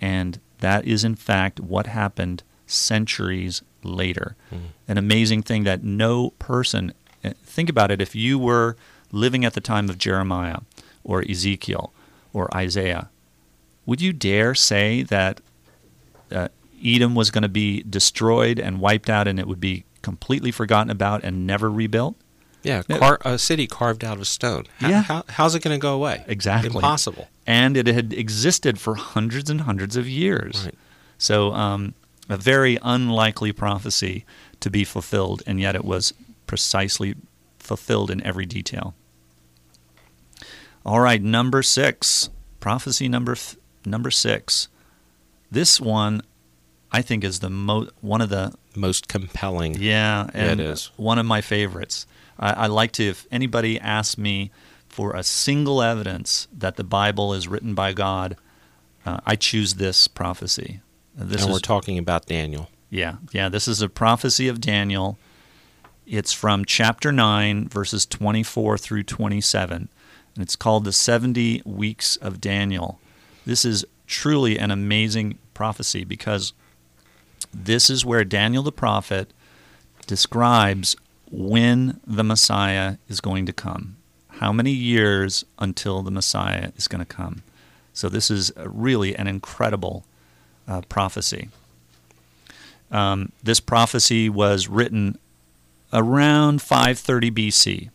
[0.00, 4.36] And that is in fact what happened centuries later.
[4.88, 8.76] An amazing thing that no person, eh, think about it, if you were
[9.12, 10.58] living at the time of Jeremiah
[11.04, 11.92] or Ezekiel
[12.32, 13.08] or Isaiah,
[13.86, 15.40] would you dare say that
[16.30, 16.48] uh,
[16.84, 20.90] Edom was going to be destroyed and wiped out and it would be completely forgotten
[20.90, 22.16] about and never rebuilt?
[22.62, 24.66] Yeah, car, a city carved out of stone.
[24.78, 25.02] How, Yeah.
[25.02, 26.24] how, how's it going to go away?
[26.28, 26.72] Exactly.
[26.76, 27.28] Impossible.
[27.44, 30.64] And it had existed for hundreds and hundreds of years.
[30.66, 30.74] Right.
[31.18, 31.94] So, um,
[32.28, 34.24] a very unlikely prophecy
[34.60, 36.14] to be fulfilled, and yet it was
[36.46, 37.16] precisely
[37.58, 38.94] fulfilled in every detail.
[40.86, 42.30] All right, number six,
[42.60, 44.68] prophecy number f- number six.
[45.50, 46.22] This one,
[46.90, 49.74] I think, is the mo- one of the Most compelling.
[49.74, 50.90] yeah, Yeah, it and is.
[50.96, 52.06] one of my favorites.
[52.38, 54.50] I, I like to, if anybody asks me
[54.88, 58.36] for a single evidence that the Bible is written by God,
[59.04, 60.80] uh, I choose this prophecy.
[61.14, 62.68] This and is, we're talking about Daniel.
[62.88, 63.48] yeah, yeah.
[63.50, 65.18] This is a prophecy of Daniel.
[66.06, 69.88] It's from chapter nine, verses twenty-four through twenty-seven,
[70.34, 72.98] and it's called the seventy weeks of Daniel.
[73.44, 76.52] This is truly an amazing prophecy because
[77.52, 79.32] this is where Daniel the prophet
[80.06, 80.96] describes
[81.30, 83.96] when the Messiah is going to come.
[84.28, 87.42] How many years until the Messiah is going to come?
[87.92, 90.04] So this is really an incredible
[90.66, 91.48] uh, prophecy.
[92.90, 95.18] Um, this prophecy was written
[95.92, 97.90] around 530 BC.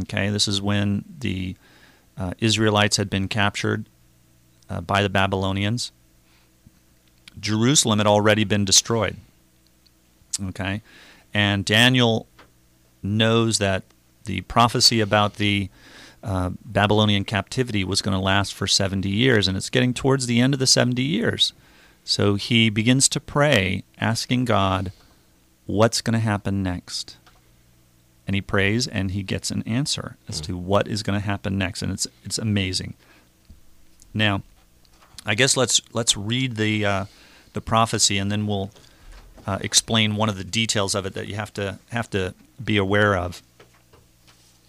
[0.00, 1.56] Okay, this is when the
[2.16, 3.86] uh, Israelites had been captured
[4.68, 5.92] uh, by the Babylonians.
[7.40, 9.16] Jerusalem had already been destroyed.
[10.48, 10.82] Okay,
[11.34, 12.26] and Daniel
[13.02, 13.82] knows that
[14.24, 15.68] the prophecy about the
[16.22, 20.40] uh, Babylonian captivity was going to last for 70 years, and it's getting towards the
[20.40, 21.52] end of the 70 years.
[22.04, 24.92] So he begins to pray, asking God,
[25.66, 27.16] what's going to happen next?
[28.26, 31.56] And he prays and he gets an answer as to what is going to happen
[31.56, 32.94] next, and it's it's amazing.
[34.12, 34.42] Now,
[35.26, 37.04] I guess let's let's read the uh,
[37.52, 38.70] the prophecy, and then we'll
[39.46, 42.76] uh, explain one of the details of it that you have to have to be
[42.76, 43.42] aware of.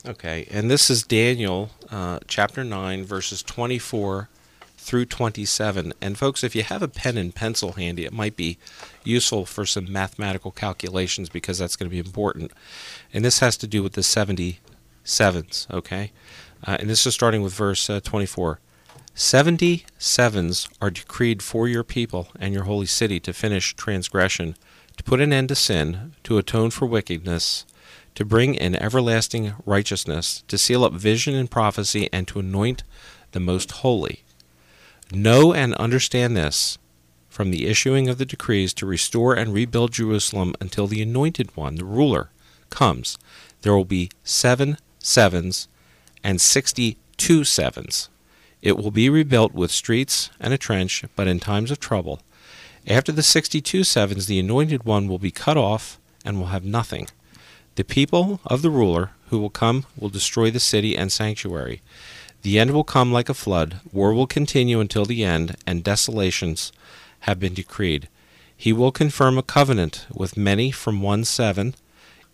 [0.05, 4.29] Okay, and this is Daniel uh, chapter 9, verses 24
[4.77, 5.93] through 27.
[6.01, 8.57] And folks, if you have a pen and pencil handy, it might be
[9.03, 12.51] useful for some mathematical calculations because that's going to be important.
[13.13, 16.11] And this has to do with the 77s, okay?
[16.65, 18.59] Uh, and this is starting with verse uh, 24.
[19.21, 24.55] Seventy sevens are decreed for your people and your holy city to finish transgression,
[24.95, 27.65] to put an end to sin, to atone for wickedness,
[28.15, 32.83] to bring in everlasting righteousness, to seal up vision and prophecy, and to anoint
[33.33, 34.23] the most holy.
[35.11, 36.77] Know and understand this
[37.27, 41.75] from the issuing of the decrees to restore and rebuild Jerusalem until the anointed one,
[41.75, 42.29] the ruler,
[42.69, 43.17] comes.
[43.63, 45.67] There will be seven sevens
[46.23, 48.07] and sixty two sevens.
[48.61, 52.19] It will be rebuilt with streets and a trench, but in times of trouble.
[52.87, 56.65] After the sixty two sevens, the anointed one will be cut off and will have
[56.65, 57.07] nothing.
[57.75, 61.81] The people of the ruler who will come will destroy the city and sanctuary.
[62.41, 63.79] The end will come like a flood.
[63.91, 66.71] War will continue until the end, and desolations
[67.21, 68.09] have been decreed.
[68.55, 71.75] He will confirm a covenant with many from one seven.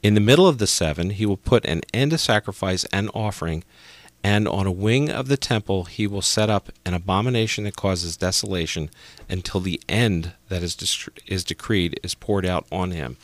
[0.02, 3.64] In the middle of the seven, he will put an end to sacrifice and offering,
[4.26, 8.18] and on a wing of the temple he will set up an abomination that causes
[8.18, 8.90] desolation
[9.30, 13.18] until the end that is, is decreed is poured out on him.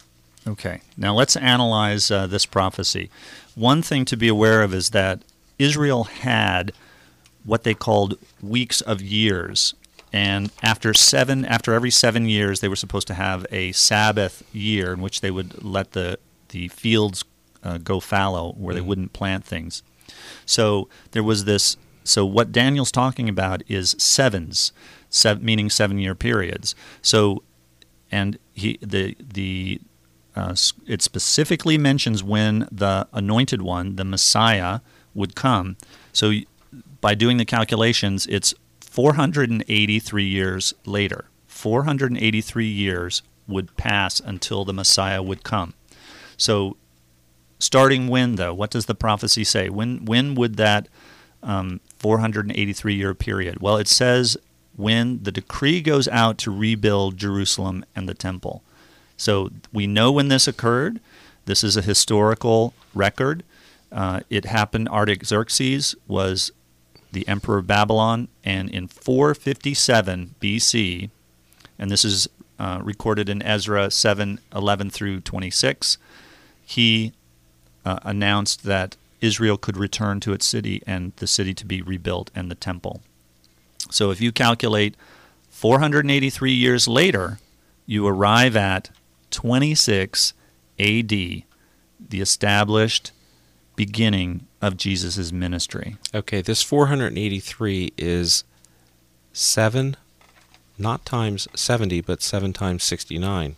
[0.47, 3.09] Okay, now let's analyze uh, this prophecy.
[3.55, 5.23] One thing to be aware of is that
[5.57, 6.71] Israel had
[7.45, 9.73] what they called weeks of years,
[10.13, 14.93] and after seven, after every seven years, they were supposed to have a Sabbath year
[14.93, 17.23] in which they would let the the fields
[17.63, 19.81] uh, go fallow, where they wouldn't plant things.
[20.51, 21.77] So there was this.
[22.03, 24.71] So what Daniel's talking about is sevens,
[25.09, 26.75] sev- meaning seven year periods.
[27.01, 27.43] So,
[28.11, 29.81] and he the the
[30.35, 30.55] uh,
[30.87, 34.79] it specifically mentions when the anointed one, the Messiah,
[35.13, 35.77] would come.
[36.13, 36.31] So
[37.01, 41.25] by doing the calculations, it's 483 years later.
[41.47, 45.73] 483 years would pass until the Messiah would come.
[46.37, 46.77] So,
[47.61, 48.53] starting when though?
[48.53, 49.69] What does the prophecy say?
[49.69, 50.87] When when would that
[51.43, 53.61] um, 483 year period?
[53.61, 54.37] Well, it says
[54.75, 58.63] when the decree goes out to rebuild Jerusalem and the temple.
[59.17, 60.99] So we know when this occurred.
[61.45, 63.43] This is a historical record.
[63.91, 64.87] Uh, it happened.
[64.89, 66.51] Artaxerxes was
[67.11, 71.09] the emperor of Babylon, and in 457 BC,
[71.77, 75.97] and this is uh, recorded in Ezra 7 11 through 26,
[76.63, 77.11] he
[77.85, 82.31] uh, announced that Israel could return to its city and the city to be rebuilt
[82.35, 83.01] and the temple.
[83.89, 84.95] So if you calculate
[85.49, 87.39] 483 years later,
[87.85, 88.89] you arrive at
[89.31, 90.33] 26
[90.79, 91.45] AD, the
[92.11, 93.11] established
[93.75, 95.97] beginning of Jesus' ministry.
[96.13, 98.43] Okay, this 483 is
[99.33, 99.97] 7,
[100.77, 103.57] not times 70, but 7 times 69.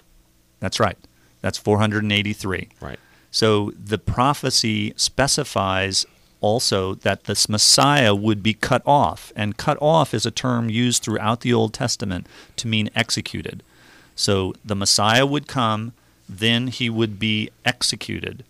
[0.59, 0.97] That's right.
[1.41, 2.69] That's 483.
[2.79, 2.99] Right.
[3.33, 6.05] So the prophecy specifies
[6.39, 9.33] also that this Messiah would be cut off.
[9.35, 12.27] And cut off is a term used throughout the Old Testament
[12.57, 13.63] to mean executed.
[14.15, 15.93] So the Messiah would come,
[16.29, 18.43] then he would be executed.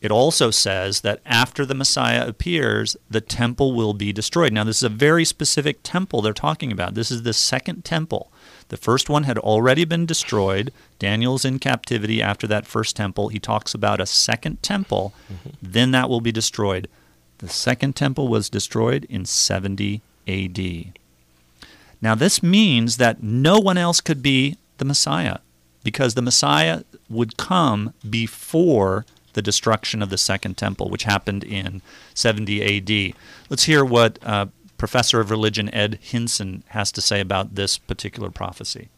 [0.00, 4.52] It also says that after the Messiah appears, the temple will be destroyed.
[4.52, 6.94] Now, this is a very specific temple they're talking about.
[6.94, 8.30] This is the second temple.
[8.68, 10.72] The first one had already been destroyed.
[10.98, 13.28] Daniel's in captivity after that first temple.
[13.28, 15.14] He talks about a second temple,
[15.62, 16.88] then that will be destroyed.
[17.38, 20.92] The second temple was destroyed in 70 AD.
[22.00, 25.38] Now, this means that no one else could be the Messiah
[25.82, 31.80] because the Messiah would come before the destruction of the Second Temple, which happened in
[32.14, 33.14] 70 AD.
[33.48, 34.46] Let's hear what uh,
[34.78, 38.88] Professor of Religion Ed Hindson has to say about this particular prophecy.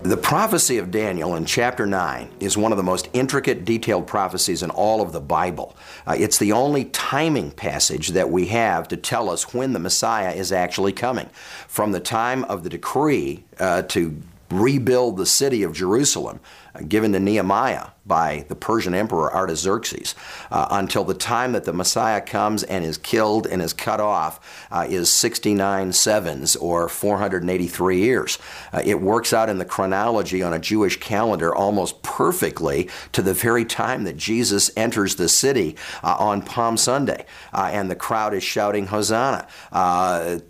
[0.00, 4.62] The prophecy of Daniel in chapter 9 is one of the most intricate, detailed prophecies
[4.62, 5.76] in all of the Bible.
[6.06, 10.30] Uh, it's the only timing passage that we have to tell us when the Messiah
[10.30, 11.28] is actually coming.
[11.66, 16.40] From the time of the decree uh, to rebuild the city of Jerusalem,
[16.74, 20.14] uh, given to Nehemiah by the Persian Emperor Artaxerxes,
[20.50, 24.66] uh, until the time that the Messiah comes and is killed and is cut off,
[24.70, 28.38] uh, is 69 sevens or 483 years.
[28.72, 33.34] Uh, it works out in the chronology on a Jewish calendar almost perfectly to the
[33.34, 38.42] very time that Jesus enters the city uh, on Palm Sunday, and the crowd is
[38.42, 39.46] shouting Hosanna.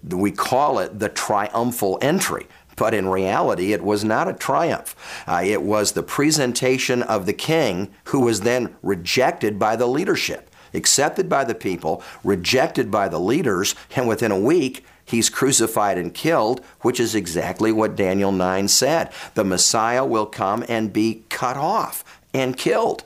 [0.09, 2.47] We call it the triumphal entry.
[2.79, 4.95] But in reality, it was not a triumph.
[5.27, 10.51] Uh, it was the presentation of the king who was then rejected by the leadership,
[10.73, 16.15] accepted by the people, rejected by the leaders, and within a week, he's crucified and
[16.15, 19.13] killed, which is exactly what Daniel 9 said.
[19.35, 23.05] The Messiah will come and be cut off and killed.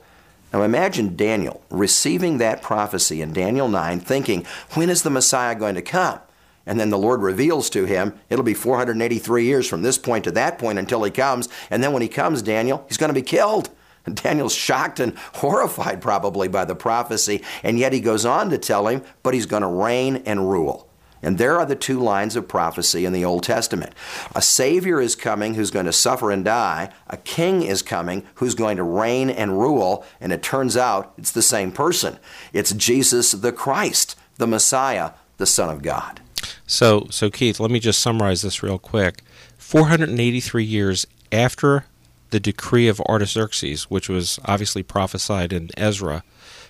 [0.52, 4.44] Now imagine Daniel receiving that prophecy in Daniel 9, thinking,
[4.74, 6.20] when is the Messiah going to come?
[6.66, 10.30] And then the Lord reveals to him, it'll be 483 years from this point to
[10.32, 11.48] that point until he comes.
[11.70, 13.70] And then when he comes, Daniel, he's going to be killed.
[14.04, 17.42] And Daniel's shocked and horrified probably by the prophecy.
[17.62, 20.88] And yet he goes on to tell him, but he's going to reign and rule.
[21.24, 23.94] And there are the two lines of prophecy in the Old Testament.
[24.34, 26.90] A Savior is coming who's going to suffer and die.
[27.06, 30.04] A King is coming who's going to reign and rule.
[30.20, 32.18] And it turns out it's the same person.
[32.52, 36.20] It's Jesus the Christ, the Messiah, the Son of God.
[36.66, 39.22] So, so Keith, let me just summarize this real quick.
[39.58, 41.86] 483 years after
[42.30, 46.24] the decree of Artaxerxes, which was obviously prophesied in Ezra,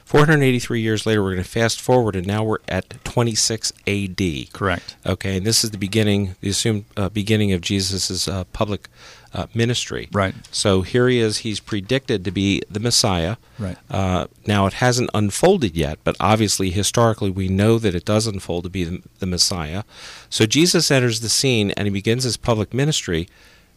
[0.04, 4.50] 483 years later, we're going to fast forward, and now we're at 26 A.D.
[4.52, 4.96] Correct.
[5.06, 8.88] Okay, and this is the beginning, the assumed uh, beginning of Jesus' uh, public
[9.34, 10.08] uh, ministry.
[10.12, 10.34] Right.
[10.50, 11.38] So here he is.
[11.38, 13.36] He's predicted to be the Messiah.
[13.58, 13.76] Right.
[13.90, 18.64] Uh, now it hasn't unfolded yet, but obviously historically we know that it does unfold
[18.64, 19.84] to be the, the Messiah.
[20.28, 23.28] So Jesus enters the scene and he begins his public ministry.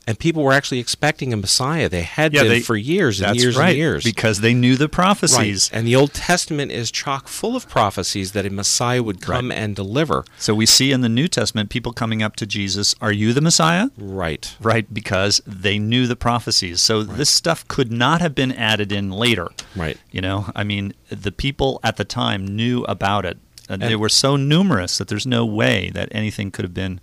[0.08, 1.90] And people were actually expecting a Messiah.
[1.90, 4.04] They had Yeah, been they- for years and years right, and years.
[4.04, 5.70] because they knew the prophecies.
[5.72, 5.78] Right.
[5.80, 9.76] And the Old Testament is chock full of prophecies that a Messiah would come and
[9.76, 10.24] deliver.
[10.38, 13.42] So we see in the New Testament people coming up to Jesus, "Are you the
[13.42, 14.56] Messiah?" Right.
[14.62, 16.82] Right, because they knew the prophecies.
[16.82, 19.48] So this stuff could not have been added in later.
[19.76, 19.98] Right.
[20.12, 23.38] You know, I mean, the people at the time knew about it.
[23.68, 27.00] Uh, and they were so numerous that there's no way that anything could have been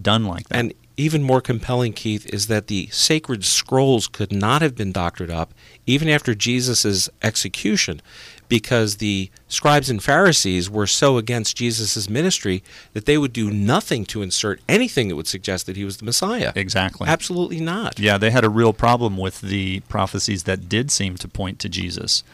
[0.00, 0.58] done like that.
[0.58, 5.30] And even more compelling, Keith, is that the sacred scrolls could not have been doctored
[5.30, 5.54] up
[5.86, 8.02] even after Jesus' execution
[8.48, 14.04] because the scribes and Pharisees were so against Jesus' ministry that they would do nothing
[14.06, 16.52] to insert anything that would suggest that he was the Messiah.
[16.56, 17.08] exactly.
[17.08, 18.00] Absolutely not.
[18.00, 21.68] Yeah, they had a real problem with the prophecies that did seem to point to
[21.68, 22.24] Jesus.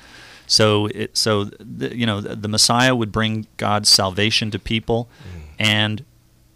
[0.47, 5.09] So, it, so the, you know, the, the Messiah would bring God's salvation to people,
[5.23, 5.41] mm.
[5.59, 6.05] and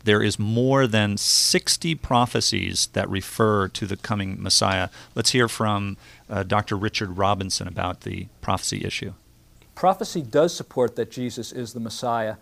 [0.05, 4.89] there is more than 60 prophecies that refer to the coming Messiah.
[5.15, 5.97] Let's hear from
[6.29, 6.77] uh, Dr.
[6.77, 9.15] Richard Robinson about the prophecy issue.
[9.75, 12.37] prophecy does support that Jesus is the Messiah.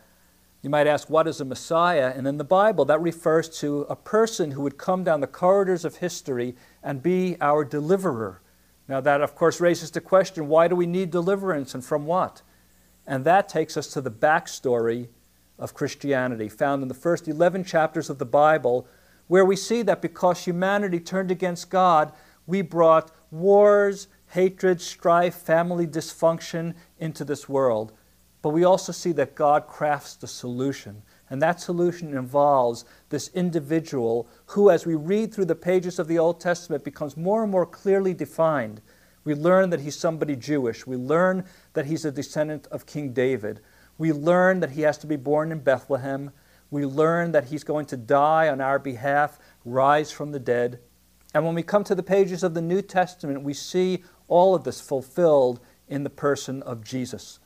[0.62, 2.12] You might ask, what is a Messiah?
[2.16, 5.84] And in the Bible, that refers to a person who would come down the corridors
[5.84, 8.40] of history and be our deliverer.
[8.88, 12.42] Now, that of course raises the question why do we need deliverance and from what?
[13.06, 15.08] And that takes us to the backstory
[15.58, 18.86] of Christianity, found in the first 11 chapters of the Bible,
[19.26, 22.12] where we see that because humanity turned against God,
[22.46, 27.92] we brought wars, hatred, strife, family dysfunction into this world.
[28.42, 31.02] But we also see that God crafts the solution.
[31.28, 36.18] And that solution involves this individual who, as we read through the pages of the
[36.18, 38.80] Old Testament, becomes more and more clearly defined.
[39.24, 40.86] We learn that he's somebody Jewish.
[40.86, 43.60] We learn that he's a descendant of King David.
[43.98, 46.30] We learn that he has to be born in Bethlehem.
[46.70, 50.80] We learn that he's going to die on our behalf, rise from the dead.
[51.34, 54.64] And when we come to the pages of the New Testament, we see all of
[54.64, 57.38] this fulfilled in the person of Jesus.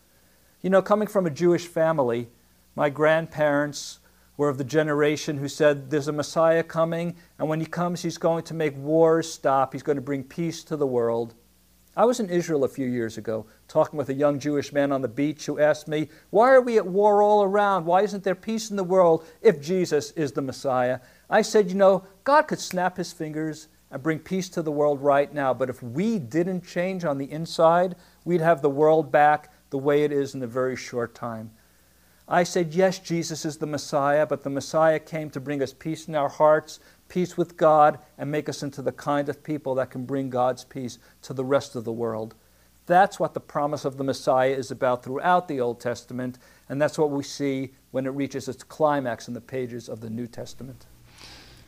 [0.62, 2.28] You know, coming from a Jewish family,
[2.74, 3.98] my grandparents
[4.36, 8.18] were of the generation who said there's a Messiah coming, and when he comes, he's
[8.18, 11.34] going to make wars stop, he's going to bring peace to the world.
[11.96, 15.02] I was in Israel a few years ago talking with a young Jewish man on
[15.02, 17.84] the beach who asked me, Why are we at war all around?
[17.84, 21.00] Why isn't there peace in the world if Jesus is the Messiah?
[21.28, 25.02] I said, You know, God could snap his fingers and bring peace to the world
[25.02, 29.52] right now, but if we didn't change on the inside, we'd have the world back
[29.70, 31.50] the way it is in a very short time.
[32.28, 36.06] I said, Yes, Jesus is the Messiah, but the Messiah came to bring us peace
[36.06, 36.78] in our hearts,
[37.10, 40.64] peace with God, and make us into the kind of people that can bring God's
[40.64, 42.34] peace to the rest of the world.
[42.86, 46.38] That's what the promise of the Messiah is about throughout the Old Testament,
[46.68, 50.08] and that's what we see when it reaches its climax in the pages of the
[50.08, 50.86] New Testament.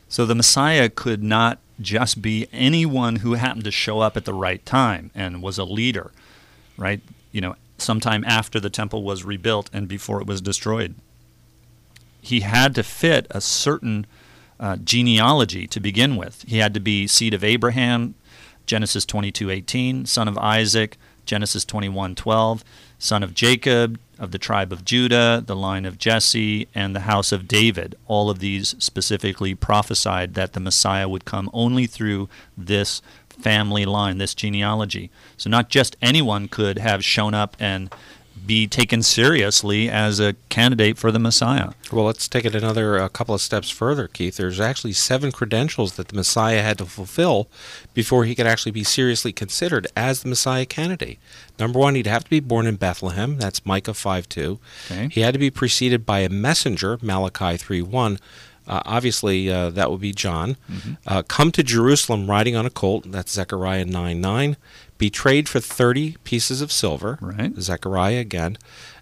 [0.09, 4.33] So the Messiah could not just be anyone who happened to show up at the
[4.33, 6.11] right time and was a leader,
[6.77, 7.01] right?
[7.31, 10.95] You know, sometime after the temple was rebuilt and before it was destroyed.
[12.21, 14.05] He had to fit a certain
[14.59, 16.43] uh, genealogy to begin with.
[16.47, 18.15] He had to be seed of Abraham,
[18.65, 22.63] Genesis 22:18, son of Isaac, Genesis 21:12,
[22.97, 27.31] son of Jacob, of the tribe of Judah, the line of Jesse, and the house
[27.31, 27.95] of David.
[28.07, 34.17] All of these specifically prophesied that the Messiah would come only through this family line,
[34.17, 35.09] this genealogy.
[35.37, 37.93] So not just anyone could have shown up and
[38.45, 41.71] be taken seriously as a candidate for the Messiah.
[41.91, 44.37] Well, let's take it another uh, couple of steps further, Keith.
[44.37, 47.47] There's actually seven credentials that the Messiah had to fulfill
[47.93, 51.19] before he could actually be seriously considered as the Messiah candidate.
[51.57, 53.37] Number one, he'd have to be born in Bethlehem.
[53.37, 54.59] That's Micah 5 2.
[54.91, 55.07] Okay.
[55.11, 58.19] He had to be preceded by a messenger, Malachi 3 1.
[58.65, 60.55] Uh, obviously, uh, that would be John.
[61.05, 63.11] Uh, come to Jerusalem riding on a colt.
[63.11, 64.57] That's Zechariah 9 9.
[64.97, 67.17] Betrayed for 30 pieces of silver.
[67.21, 67.53] Right.
[67.59, 68.57] Zechariah again.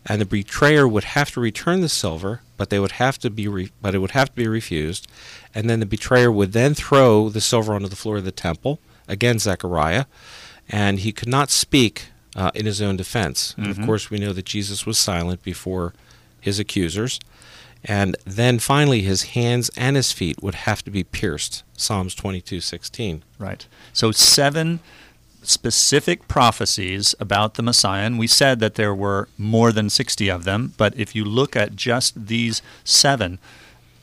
[0.06, 3.48] And the betrayer would have to return the silver, but they would have to be
[3.48, 5.08] re- but it would have to be refused.
[5.54, 8.80] And then the betrayer would then throw the silver onto the floor of the temple.
[9.08, 10.06] Again, Zechariah.
[10.70, 13.54] And he could not speak uh, in his own defense.
[13.58, 15.94] And of course, we know that Jesus was silent before
[16.40, 17.20] his accusers.
[17.84, 21.64] And then finally, his hands and his feet would have to be pierced.
[21.76, 23.24] Psalms 22:16.
[23.40, 23.66] Right.
[23.92, 24.80] So seven
[25.42, 30.44] specific prophecies about the Messiah, and we said that there were more than 60 of
[30.44, 33.40] them, but if you look at just these seven,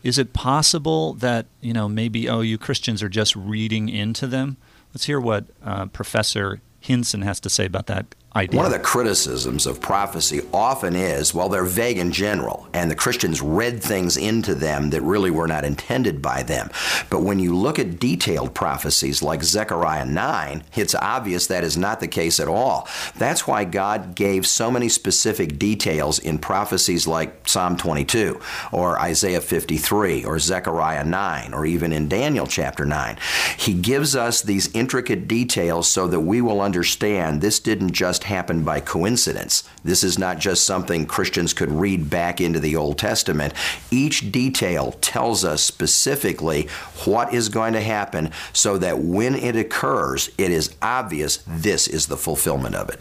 [0.02, 4.56] is it possible that, you know, maybe, oh, you Christians are just reading into them?
[4.94, 8.56] Let's hear what uh, Professor Hindson has to say about that idea.
[8.56, 12.94] One of the criticisms of prophecy often is, well, they're vague in general, and the
[12.94, 16.70] Christians read things into them that really were not intended by them.
[17.10, 22.00] But when you look at detailed prophecies like Zechariah 9, it's obvious that is not
[22.00, 22.86] the case at all.
[23.16, 28.40] That's why God gave so many specific details in prophecies like Psalm 22,
[28.72, 33.16] or Isaiah 53, or Zechariah 9, or even in Daniel chapter 9.
[33.56, 38.64] He gives us these intricate details so that we will understand this didn't just happen
[38.64, 39.68] by coincidence.
[39.84, 43.54] This is not just something Christians could read back into the Old Testament.
[43.90, 46.68] Each detail tells us specifically
[47.04, 52.06] what is going to happen so that when it occurs, it is obvious this is
[52.06, 53.00] the fulfillment of it.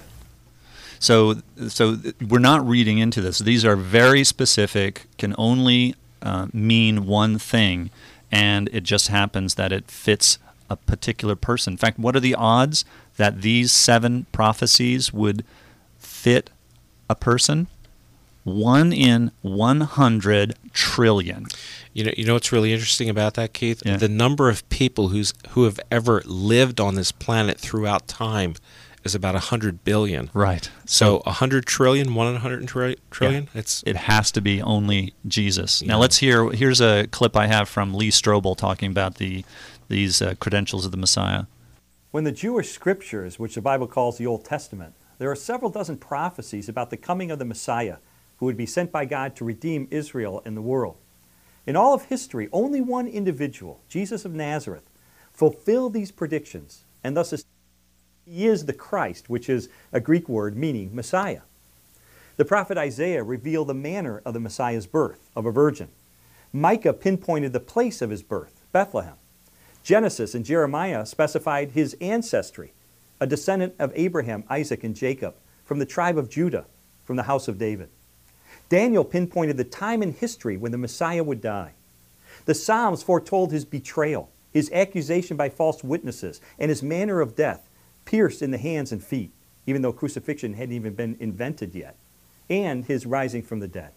[0.99, 1.36] So,
[1.68, 1.97] so
[2.28, 3.39] we're not reading into this.
[3.39, 7.91] These are very specific, can only uh, mean one thing,
[8.32, 10.39] and it just happens that it fits
[10.70, 11.74] a particular person.
[11.74, 12.86] In fact, what are the odds
[13.18, 15.43] that these seven prophecies would
[15.97, 16.49] fit
[17.09, 17.68] a person?
[18.43, 21.47] One in 100 trillion.
[21.93, 23.84] You know, you know what's really interesting about that, Keith?
[23.86, 23.97] Yeah.
[23.97, 28.55] The number of people who's who have ever lived on this planet throughout time
[29.03, 30.30] is about hundred billion.
[30.34, 30.70] Right.
[30.86, 33.49] So a hundred trillion, one in a hundred tri- trillion.
[33.55, 35.82] It's it has to be only Jesus.
[35.82, 36.49] Now let's hear.
[36.51, 39.43] Here's a clip I have from Lee Strobel talking about the
[39.90, 41.46] these uh, credentials of the Messiah.
[42.12, 45.98] When the Jewish scriptures, which the Bible calls the Old Testament, there are several dozen
[45.98, 47.98] prophecies about the coming of the Messiah
[48.38, 50.98] who would be sent by God to redeem Israel and the world.
[51.66, 54.90] In all of history, only one individual, Jesus of Nazareth,
[55.34, 57.46] fulfilled these predictions, and thus is-
[58.26, 61.42] he is the Christ, which is a Greek word meaning Messiah.
[62.38, 65.90] The prophet Isaiah revealed the manner of the Messiah's birth, of a virgin.
[66.54, 69.16] Micah pinpointed the place of his birth, Bethlehem.
[69.88, 72.74] Genesis and Jeremiah specified his ancestry,
[73.22, 76.66] a descendant of Abraham, Isaac, and Jacob, from the tribe of Judah,
[77.06, 77.88] from the house of David.
[78.68, 81.72] Daniel pinpointed the time in history when the Messiah would die.
[82.44, 87.70] The Psalms foretold his betrayal, his accusation by false witnesses, and his manner of death,
[88.04, 89.32] pierced in the hands and feet,
[89.66, 91.96] even though crucifixion hadn't even been invented yet,
[92.50, 93.94] and his rising from the dead.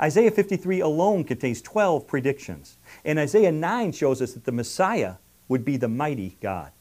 [0.00, 5.14] Isaiah 53 alone contains 12 predictions, and Isaiah 9 shows us that the Messiah
[5.48, 6.72] would be the mighty God.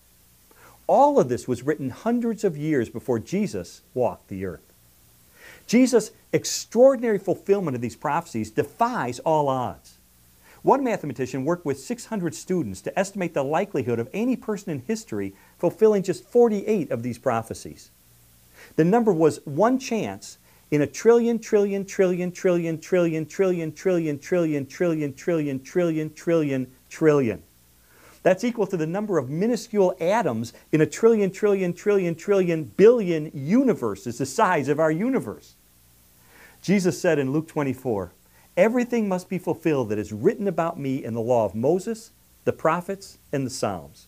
[0.87, 4.73] All of this was written hundreds of years before Jesus walked the earth.
[5.67, 9.97] Jesus' extraordinary fulfillment of these prophecies defies all odds.
[10.61, 15.33] One mathematician worked with 600 students to estimate the likelihood of any person in history
[15.57, 17.91] fulfilling just 48 of these prophecies.
[18.75, 20.37] The number was one chance
[20.71, 27.43] in a trillion, trillion, trillion, trillion, trillion, trillion, trillion, trillion, trillion, trillion, trillion, trillion, trillion.
[28.21, 33.31] That's equal to the number of minuscule atoms in a trillion, trillion, trillion, trillion, billion
[33.33, 35.55] universes, the size of our universe.
[36.61, 38.11] Jesus said in Luke 24,
[38.57, 42.11] Everything must be fulfilled that is written about me in the law of Moses,
[42.43, 44.07] the prophets, and the Psalms.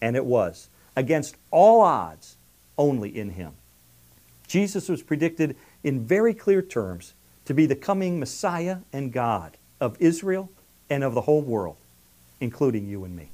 [0.00, 2.36] And it was, against all odds,
[2.78, 3.52] only in him.
[4.46, 7.14] Jesus was predicted in very clear terms
[7.44, 10.50] to be the coming Messiah and God of Israel
[10.90, 11.76] and of the whole world,
[12.40, 13.30] including you and me.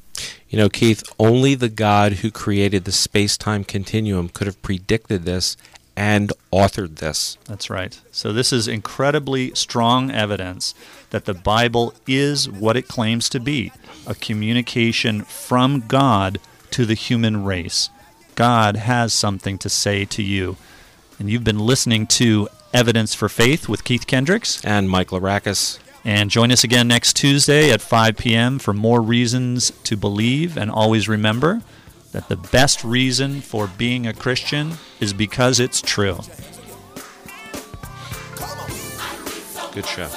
[0.48, 5.22] You know, Keith, only the God who created the space time continuum could have predicted
[5.22, 5.56] this
[5.96, 7.38] and authored this.
[7.44, 8.00] That's right.
[8.10, 10.74] So, this is incredibly strong evidence
[11.10, 13.70] that the Bible is what it claims to be
[14.06, 16.38] a communication from God
[16.72, 17.90] to the human race.
[18.34, 20.56] God has something to say to you.
[21.20, 24.64] And you've been listening to Evidence for Faith with Keith Kendricks.
[24.64, 25.78] And Mike Larakis.
[26.02, 28.58] And join us again next Tuesday at 5 p.m.
[28.58, 30.56] for more reasons to believe.
[30.56, 31.60] And always remember
[32.12, 36.20] that the best reason for being a Christian is because it's true.
[39.74, 40.08] Good show.